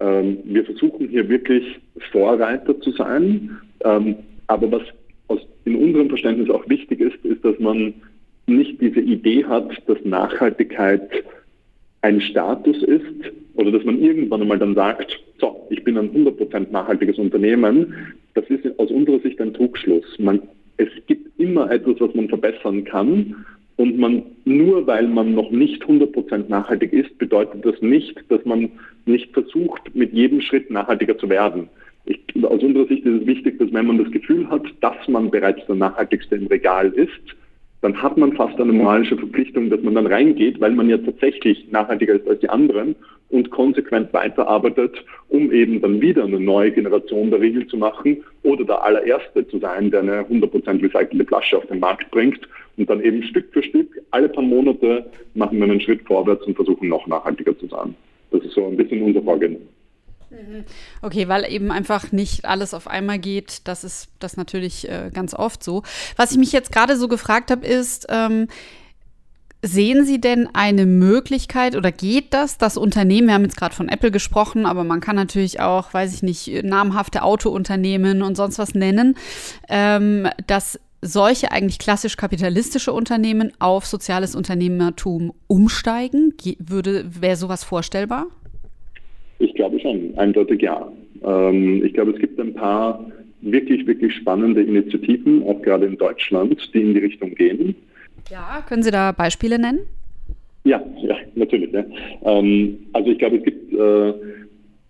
ähm, 0.00 0.38
wir 0.44 0.64
versuchen 0.64 1.08
hier 1.08 1.28
wirklich 1.28 1.78
Vorreiter 2.10 2.78
zu 2.80 2.90
sein. 2.90 3.58
Ähm, 3.84 4.16
aber 4.48 4.70
was 4.72 4.82
aus, 5.28 5.40
in 5.64 5.76
unserem 5.76 6.08
Verständnis 6.08 6.50
auch 6.50 6.68
wichtig 6.68 7.00
ist, 7.00 7.24
ist, 7.24 7.44
dass 7.44 7.58
man 7.58 7.94
nicht 8.46 8.80
diese 8.80 9.00
Idee 9.00 9.44
hat, 9.44 9.70
dass 9.86 9.98
Nachhaltigkeit 10.04 11.08
ein 12.02 12.20
Status 12.20 12.82
ist 12.82 13.32
oder 13.54 13.70
dass 13.70 13.84
man 13.84 14.02
irgendwann 14.02 14.42
einmal 14.42 14.58
dann 14.58 14.74
sagt, 14.74 15.20
so, 15.38 15.66
ich 15.70 15.82
bin 15.84 15.96
ein 15.96 16.10
100% 16.10 16.70
nachhaltiges 16.70 17.18
Unternehmen. 17.18 17.94
Das 18.34 18.44
ist 18.46 18.78
aus 18.78 18.90
unserer 18.90 19.20
Sicht 19.20 19.40
ein 19.40 19.54
Trugschluss. 19.54 20.04
Man 20.18 20.42
es 20.82 21.06
gibt 21.06 21.38
immer 21.38 21.70
etwas, 21.70 21.96
was 22.00 22.14
man 22.14 22.28
verbessern 22.28 22.84
kann. 22.84 23.44
Und 23.76 23.98
man, 23.98 24.22
nur 24.44 24.86
weil 24.86 25.08
man 25.08 25.34
noch 25.34 25.50
nicht 25.50 25.82
100% 25.82 26.48
nachhaltig 26.48 26.92
ist, 26.92 27.16
bedeutet 27.18 27.64
das 27.64 27.80
nicht, 27.80 28.14
dass 28.28 28.44
man 28.44 28.70
nicht 29.06 29.32
versucht, 29.32 29.94
mit 29.94 30.12
jedem 30.12 30.40
Schritt 30.40 30.70
nachhaltiger 30.70 31.16
zu 31.18 31.28
werden. 31.28 31.68
Ich, 32.04 32.20
aus 32.42 32.62
unserer 32.62 32.86
Sicht 32.86 33.04
ist 33.06 33.22
es 33.22 33.26
wichtig, 33.26 33.58
dass 33.58 33.72
wenn 33.72 33.86
man 33.86 33.98
das 33.98 34.10
Gefühl 34.10 34.48
hat, 34.50 34.62
dass 34.80 35.08
man 35.08 35.30
bereits 35.30 35.64
der 35.66 35.76
nachhaltigste 35.76 36.36
im 36.36 36.46
Regal 36.48 36.88
ist, 36.88 37.36
dann 37.80 38.00
hat 38.00 38.16
man 38.16 38.32
fast 38.34 38.60
eine 38.60 38.72
moralische 38.72 39.16
Verpflichtung, 39.16 39.70
dass 39.70 39.82
man 39.82 39.94
dann 39.94 40.06
reingeht, 40.06 40.60
weil 40.60 40.72
man 40.72 40.88
ja 40.88 40.98
tatsächlich 40.98 41.66
nachhaltiger 41.70 42.14
ist 42.14 42.28
als 42.28 42.40
die 42.40 42.50
anderen 42.50 42.94
und 43.32 43.50
konsequent 43.50 44.12
weiterarbeitet, 44.12 45.04
um 45.28 45.50
eben 45.50 45.80
dann 45.80 46.00
wieder 46.00 46.24
eine 46.24 46.38
neue 46.38 46.70
Generation 46.70 47.30
der 47.30 47.40
Riegel 47.40 47.66
zu 47.66 47.76
machen 47.76 48.22
oder 48.42 48.64
der 48.64 48.84
allererste 48.84 49.48
zu 49.48 49.58
sein, 49.58 49.90
der 49.90 50.00
eine 50.00 50.22
100% 50.22 50.82
recycelte 50.82 51.24
Flasche 51.24 51.58
auf 51.58 51.66
den 51.66 51.80
Markt 51.80 52.10
bringt 52.10 52.40
und 52.76 52.88
dann 52.88 53.02
eben 53.02 53.22
Stück 53.22 53.52
für 53.52 53.62
Stück, 53.62 54.00
alle 54.10 54.28
paar 54.28 54.44
Monate 54.44 55.06
machen 55.34 55.58
wir 55.58 55.64
einen 55.64 55.80
Schritt 55.80 56.02
vorwärts 56.02 56.44
und 56.44 56.54
versuchen 56.54 56.88
noch 56.88 57.06
nachhaltiger 57.06 57.58
zu 57.58 57.66
sein. 57.66 57.94
Das 58.30 58.42
ist 58.42 58.54
so 58.54 58.66
ein 58.66 58.76
bisschen 58.76 59.02
unser 59.02 59.22
Vorgehen. 59.22 59.56
Mhm. 60.30 60.64
Okay, 61.02 61.28
weil 61.28 61.50
eben 61.50 61.70
einfach 61.70 62.12
nicht 62.12 62.44
alles 62.44 62.74
auf 62.74 62.88
einmal 62.88 63.18
geht. 63.18 63.68
Das 63.68 63.84
ist 63.84 64.08
das 64.18 64.36
natürlich 64.36 64.88
äh, 64.88 65.10
ganz 65.12 65.34
oft 65.34 65.62
so. 65.62 65.82
Was 66.16 66.32
ich 66.32 66.38
mich 66.38 66.52
jetzt 66.52 66.72
gerade 66.72 66.96
so 66.96 67.08
gefragt 67.08 67.50
habe, 67.50 67.66
ist, 67.66 68.06
ähm, 68.08 68.48
Sehen 69.64 70.04
Sie 70.04 70.20
denn 70.20 70.48
eine 70.54 70.86
Möglichkeit 70.86 71.76
oder 71.76 71.92
geht 71.92 72.34
das, 72.34 72.58
dass 72.58 72.76
Unternehmen, 72.76 73.28
wir 73.28 73.34
haben 73.34 73.44
jetzt 73.44 73.56
gerade 73.56 73.74
von 73.74 73.88
Apple 73.88 74.10
gesprochen, 74.10 74.66
aber 74.66 74.82
man 74.82 75.00
kann 75.00 75.14
natürlich 75.14 75.60
auch, 75.60 75.94
weiß 75.94 76.12
ich 76.14 76.22
nicht, 76.24 76.64
namhafte 76.64 77.22
Autounternehmen 77.22 78.22
und 78.22 78.36
sonst 78.36 78.58
was 78.58 78.74
nennen, 78.74 79.14
ähm, 79.68 80.26
dass 80.48 80.80
solche 81.00 81.52
eigentlich 81.52 81.78
klassisch 81.78 82.16
kapitalistische 82.16 82.92
Unternehmen 82.92 83.52
auf 83.58 83.86
soziales 83.86 84.34
Unternehmertum 84.34 85.32
umsteigen? 85.48 86.34
Würde, 86.58 87.04
wäre 87.20 87.36
sowas 87.36 87.64
vorstellbar? 87.64 88.26
Ich 89.38 89.54
glaube 89.54 89.78
schon, 89.80 90.16
eindeutig 90.16 90.62
ja. 90.62 90.90
Ähm, 91.24 91.84
ich 91.84 91.92
glaube, 91.94 92.12
es 92.12 92.18
gibt 92.18 92.40
ein 92.40 92.54
paar 92.54 93.04
wirklich, 93.40 93.86
wirklich 93.86 94.14
spannende 94.14 94.62
Initiativen, 94.62 95.42
auch 95.44 95.60
gerade 95.62 95.86
in 95.86 95.98
Deutschland, 95.98 96.56
die 96.72 96.80
in 96.80 96.94
die 96.94 97.00
Richtung 97.00 97.34
gehen. 97.34 97.74
Ja, 98.32 98.64
können 98.66 98.82
Sie 98.82 98.90
da 98.90 99.12
Beispiele 99.12 99.58
nennen? 99.58 99.80
Ja, 100.64 100.82
ja 101.02 101.16
natürlich. 101.34 101.70
Ja. 101.70 101.84
Ähm, 102.24 102.78
also 102.94 103.10
ich 103.10 103.18
glaube, 103.18 103.36
es 103.36 103.44
gibt, 103.44 103.74
äh, 103.74 104.14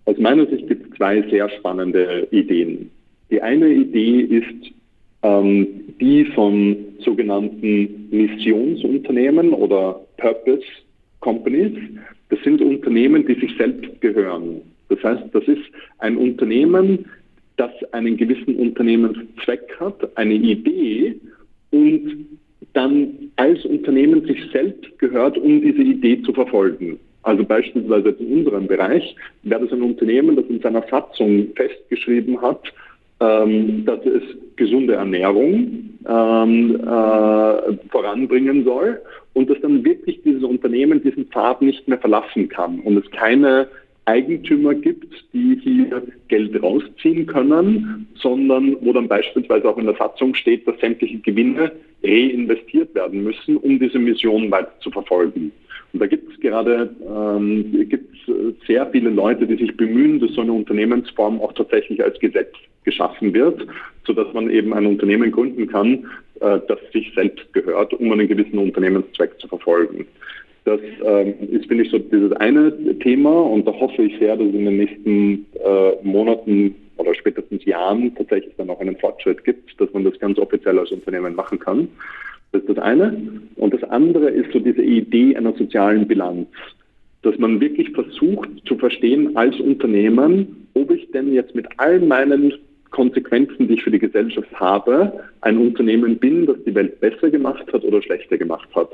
aus 0.04 0.16
meiner 0.18 0.46
Sicht 0.46 0.68
gibt 0.68 0.96
zwei 0.96 1.22
sehr 1.22 1.48
spannende 1.48 2.28
Ideen. 2.30 2.88
Die 3.32 3.42
eine 3.42 3.68
Idee 3.68 4.20
ist 4.20 4.72
ähm, 5.24 5.66
die 6.00 6.24
von 6.26 6.76
sogenannten 7.00 8.08
Missionsunternehmen 8.12 9.52
oder 9.52 10.00
Purpose 10.18 10.62
Companies. 11.18 11.76
Das 12.28 12.38
sind 12.44 12.62
Unternehmen, 12.62 13.26
die 13.26 13.34
sich 13.34 13.56
selbst 13.56 14.00
gehören. 14.00 14.60
Das 14.88 15.02
heißt, 15.02 15.24
das 15.32 15.42
ist 15.48 15.64
ein 15.98 16.16
Unternehmen, 16.16 17.06
das 17.56 17.72
einen 17.90 18.16
gewissen 18.16 18.54
Unternehmenszweck 18.54 19.68
hat, 19.80 20.16
eine 20.16 20.34
Idee 20.34 21.16
und 21.72 22.28
dann 22.74 23.30
als 23.36 23.64
Unternehmen 23.64 24.24
sich 24.26 24.40
selbst 24.52 24.98
gehört, 24.98 25.36
um 25.38 25.60
diese 25.60 25.82
Idee 25.82 26.22
zu 26.22 26.32
verfolgen. 26.32 26.98
Also 27.22 27.44
beispielsweise 27.44 28.10
in 28.18 28.38
unserem 28.38 28.66
Bereich 28.66 29.14
wäre 29.42 29.60
das 29.62 29.72
ein 29.72 29.82
Unternehmen, 29.82 30.36
das 30.36 30.46
in 30.46 30.60
seiner 30.60 30.82
Satzung 30.90 31.48
festgeschrieben 31.54 32.40
hat, 32.40 32.62
ähm, 33.20 33.84
dass 33.84 34.04
es 34.04 34.22
gesunde 34.56 34.94
Ernährung 34.94 35.90
ähm, 36.08 36.76
äh, 36.80 37.88
voranbringen 37.90 38.64
soll 38.64 39.00
und 39.34 39.48
dass 39.48 39.60
dann 39.60 39.84
wirklich 39.84 40.20
dieses 40.22 40.42
Unternehmen 40.42 41.02
diesen 41.02 41.26
Pfad 41.26 41.62
nicht 41.62 41.86
mehr 41.86 41.98
verlassen 41.98 42.48
kann 42.48 42.80
und 42.80 42.96
es 42.96 43.10
keine 43.12 43.68
Eigentümer 44.04 44.74
gibt, 44.74 45.14
die 45.32 45.60
hier 45.62 46.02
Geld 46.26 46.60
rausziehen 46.60 47.26
können, 47.26 48.08
sondern 48.16 48.76
wo 48.80 48.92
dann 48.92 49.06
beispielsweise 49.06 49.68
auch 49.68 49.78
in 49.78 49.86
der 49.86 49.94
Satzung 49.94 50.34
steht, 50.34 50.66
dass 50.66 50.78
sämtliche 50.80 51.18
Gewinne 51.18 51.70
reinvestiert 52.02 52.94
werden 52.94 53.22
müssen, 53.22 53.56
um 53.56 53.78
diese 53.78 53.98
Mission 53.98 54.50
weiter 54.50 54.72
zu 54.80 54.90
verfolgen. 54.90 55.52
Und 55.92 56.00
da 56.00 56.06
gibt 56.06 56.32
es 56.32 56.40
gerade 56.40 56.90
ähm, 57.06 57.86
gibt's 57.88 58.18
sehr 58.66 58.86
viele 58.86 59.10
Leute, 59.10 59.46
die 59.46 59.56
sich 59.56 59.76
bemühen, 59.76 60.20
dass 60.20 60.32
so 60.32 60.40
eine 60.40 60.52
Unternehmensform 60.52 61.40
auch 61.40 61.52
tatsächlich 61.52 62.02
als 62.02 62.18
Gesetz 62.18 62.52
geschaffen 62.84 63.34
wird, 63.34 63.66
sodass 64.06 64.32
man 64.32 64.50
eben 64.50 64.72
ein 64.72 64.86
Unternehmen 64.86 65.30
gründen 65.30 65.68
kann, 65.68 66.06
äh, 66.40 66.58
das 66.66 66.78
sich 66.92 67.12
selbst 67.14 67.52
gehört, 67.52 67.92
um 67.94 68.10
einen 68.10 68.26
gewissen 68.26 68.58
Unternehmenszweck 68.58 69.38
zu 69.38 69.48
verfolgen. 69.48 70.06
Das 70.64 70.80
ähm, 71.04 71.34
ist, 71.50 71.66
finde 71.66 71.84
ich, 71.84 71.90
so 71.90 71.98
dieses 71.98 72.32
eine 72.32 72.98
Thema 73.00 73.30
und 73.30 73.66
da 73.66 73.72
hoffe 73.72 74.02
ich 74.02 74.16
sehr, 74.18 74.36
dass 74.36 74.46
in 74.46 74.64
den 74.64 74.76
nächsten 74.76 75.46
äh, 75.64 75.92
Monaten 76.02 76.74
oder 76.96 77.14
spätestens 77.14 77.64
Jahren 77.64 78.14
tatsächlich 78.14 78.54
dann 78.56 78.70
auch 78.70 78.80
einen 78.80 78.96
Fortschritt 78.96 79.44
gibt, 79.44 79.80
dass 79.80 79.92
man 79.92 80.04
das 80.04 80.18
ganz 80.18 80.38
offiziell 80.38 80.78
als 80.78 80.90
Unternehmen 80.90 81.34
machen 81.34 81.58
kann. 81.58 81.88
Das 82.52 82.62
ist 82.62 82.70
das 82.70 82.78
eine. 82.78 83.16
Und 83.56 83.74
das 83.74 83.82
andere 83.84 84.28
ist 84.28 84.52
so 84.52 84.58
diese 84.58 84.82
Idee 84.82 85.36
einer 85.36 85.54
sozialen 85.54 86.06
Bilanz, 86.06 86.48
dass 87.22 87.38
man 87.38 87.60
wirklich 87.60 87.90
versucht 87.90 88.48
zu 88.66 88.76
verstehen 88.76 89.36
als 89.36 89.58
Unternehmen, 89.58 90.68
ob 90.74 90.90
ich 90.90 91.10
denn 91.12 91.32
jetzt 91.32 91.54
mit 91.54 91.66
all 91.78 92.00
meinen 92.00 92.52
Konsequenzen, 92.90 93.68
die 93.68 93.74
ich 93.74 93.82
für 93.82 93.90
die 93.90 93.98
Gesellschaft 93.98 94.52
habe, 94.54 95.12
ein 95.40 95.56
Unternehmen 95.56 96.18
bin, 96.18 96.46
das 96.46 96.56
die 96.64 96.74
Welt 96.74 97.00
besser 97.00 97.30
gemacht 97.30 97.64
hat 97.72 97.84
oder 97.84 98.02
schlechter 98.02 98.36
gemacht 98.36 98.68
hat. 98.74 98.90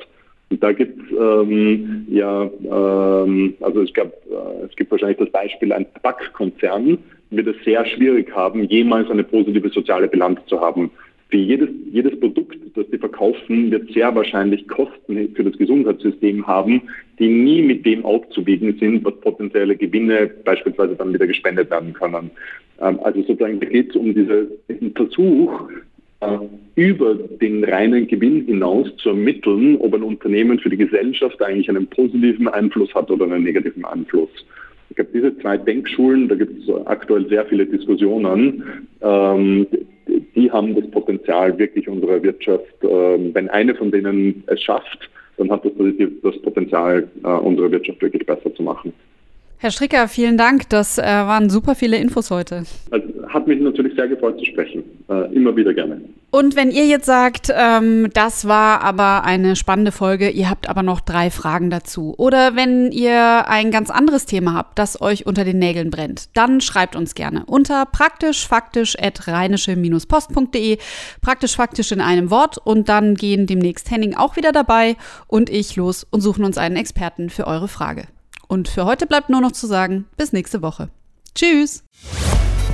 Und 0.51 0.63
da 0.63 0.73
gibt 0.73 0.99
es 0.99 1.19
ähm, 1.19 2.07
ja, 2.09 2.45
ähm, 2.45 3.55
also 3.61 3.83
es, 3.83 3.93
gab, 3.93 4.07
äh, 4.07 4.67
es 4.69 4.77
gibt 4.77 4.91
wahrscheinlich 4.91 5.19
das 5.19 5.31
Beispiel, 5.31 5.73
ein 5.73 5.87
Tabakkonzern 5.95 6.99
wird 7.31 7.49
es 7.49 7.57
sehr 7.65 7.85
schwierig 7.87 8.35
haben, 8.35 8.65
jemals 8.65 9.11
eine 9.11 9.25
positive 9.25 9.69
soziale 9.71 10.09
Bilanz 10.09 10.41
zu 10.47 10.61
haben. 10.61 10.91
Für 11.31 11.37
jedes, 11.37 11.69
jedes 11.93 12.19
Produkt, 12.19 12.57
das 12.75 12.87
sie 12.91 12.97
verkaufen, 12.97 13.71
wird 13.71 13.93
sehr 13.93 14.15
wahrscheinlich 14.15 14.67
Kosten 14.67 15.35
für 15.35 15.45
das 15.45 15.59
Gesundheitssystem 15.59 16.47
haben, 16.47 16.81
die 17.19 17.29
nie 17.29 17.61
mit 17.61 17.85
dem 17.85 18.05
aufzuwiegen 18.05 18.79
sind, 18.79 19.05
was 19.05 19.15
potenzielle 19.21 19.77
Gewinne 19.77 20.31
beispielsweise 20.45 20.97
dann 20.97 21.13
wieder 21.13 21.27
gespendet 21.27 21.71
werden 21.71 21.93
können. 21.93 22.31
Ähm, 22.81 22.99
also 23.03 23.21
sozusagen, 23.23 23.61
geht 23.61 23.91
es 23.91 23.97
um 23.97 24.15
diese, 24.15 24.49
diesen 24.71 24.93
Versuch, 24.93 25.69
äh, 26.21 26.39
über 26.77 27.15
den 27.15 27.63
reinen 27.63 28.07
Gewinn 28.07 28.47
hinaus 28.47 28.89
zu 28.97 29.11
ermitteln, 29.11 29.77
ob 29.77 29.95
ein 29.95 30.03
Unternehmen 30.03 30.59
für 30.59 30.71
die 30.71 30.77
Gesellschaft 30.77 31.43
eigentlich 31.43 31.69
einen 31.69 31.87
positiven 31.89 32.49
Einfluss 32.49 32.95
hat 32.95 33.11
oder 33.11 33.27
einen 33.27 33.45
negativen 33.45 33.85
Einfluss. 33.85 34.31
Ich 34.91 34.97
glaube, 34.97 35.11
diese 35.13 35.39
zwei 35.39 35.57
Denkschulen, 35.57 36.29
da 36.29 36.35
gibt 36.35 36.63
es 36.63 36.87
aktuell 36.87 37.29
sehr 37.29 37.45
viele 37.47 37.67
Diskussionen, 37.67 38.87
ähm, 39.03 39.67
die 40.35 40.51
haben 40.51 40.75
das 40.75 40.91
Potenzial, 40.91 41.59
wirklich 41.59 41.89
unsere 41.89 42.23
Wirtschaft, 42.23 42.83
äh, 42.83 42.87
wenn 43.35 43.49
eine 43.51 43.75
von 43.75 43.91
denen 43.91 44.43
es 44.47 44.63
schafft, 44.63 45.11
dann 45.37 45.51
hat 45.51 45.65
das 45.65 45.73
das 46.23 46.43
Potenzial, 46.43 47.09
äh, 47.23 47.29
unsere 47.29 47.71
Wirtschaft 47.71 48.01
wirklich 48.03 48.27
besser 48.27 48.55
zu 48.55 48.63
machen. 48.63 48.93
Herr 49.61 49.73
Stricker, 49.73 50.07
vielen 50.07 50.37
Dank. 50.37 50.69
Das 50.69 50.99
äh, 50.99 51.03
waren 51.03 51.51
super 51.51 51.75
viele 51.75 51.97
Infos 51.97 52.31
heute. 52.31 52.63
Also, 52.91 53.09
hat 53.29 53.47
mich 53.47 53.61
natürlich 53.61 53.95
sehr 53.95 54.09
gefreut 54.09 54.39
zu 54.39 54.45
sprechen. 54.45 54.83
Äh, 55.09 55.33
immer 55.35 55.55
wieder 55.57 55.75
gerne. 55.75 56.01
Und 56.31 56.57
wenn 56.57 56.71
ihr 56.71 56.87
jetzt 56.87 57.07
sagt, 57.07 57.51
ähm, 57.55 58.11
das 58.13 58.47
war 58.47 58.83
aber 58.83 59.25
eine 59.25 59.57
spannende 59.57 59.93
Folge, 59.93 60.29
ihr 60.29 60.51
habt 60.51 60.69
aber 60.69 60.83
noch 60.83 61.01
drei 61.01 61.31
Fragen 61.31 61.71
dazu. 61.71 62.15
Oder 62.19 62.55
wenn 62.55 62.93
ihr 62.93 63.49
ein 63.49 63.71
ganz 63.71 63.89
anderes 63.91 64.27
Thema 64.27 64.53
habt, 64.55 64.79
das 64.79 65.01
euch 65.01 65.25
unter 65.27 65.45
den 65.45 65.59
Nägeln 65.59 65.89
brennt, 65.91 66.37
dann 66.37 66.61
schreibt 66.61 66.97
uns 66.97 67.15
gerne 67.15 67.45
unter 67.47 67.87
praktischfaktisch.rheinische-post.de. 67.87 70.79
Praktisch 71.23 71.57
faktisch 71.57 71.93
in 71.93 72.01
einem 72.01 72.31
Wort. 72.31 72.59
Und 72.59 72.89
dann 72.89 73.15
gehen 73.15 73.47
demnächst 73.47 73.91
Henning 73.91 74.15
auch 74.15 74.37
wieder 74.37 74.53
dabei 74.53 74.97
und 75.27 75.51
ich 75.51 75.77
los 75.77 76.07
und 76.11 76.21
suchen 76.21 76.45
uns 76.45 76.59
einen 76.59 76.77
Experten 76.77 77.31
für 77.31 77.47
eure 77.47 77.69
Frage. 77.69 78.05
Und 78.49 78.69
für 78.69 78.85
heute 78.85 79.07
bleibt 79.07 79.31
nur 79.31 79.41
noch 79.41 79.53
zu 79.53 79.67
sagen, 79.67 80.07
bis 80.17 80.33
nächste 80.33 80.63
Woche. 80.63 80.91
Tschüss! 81.35 81.85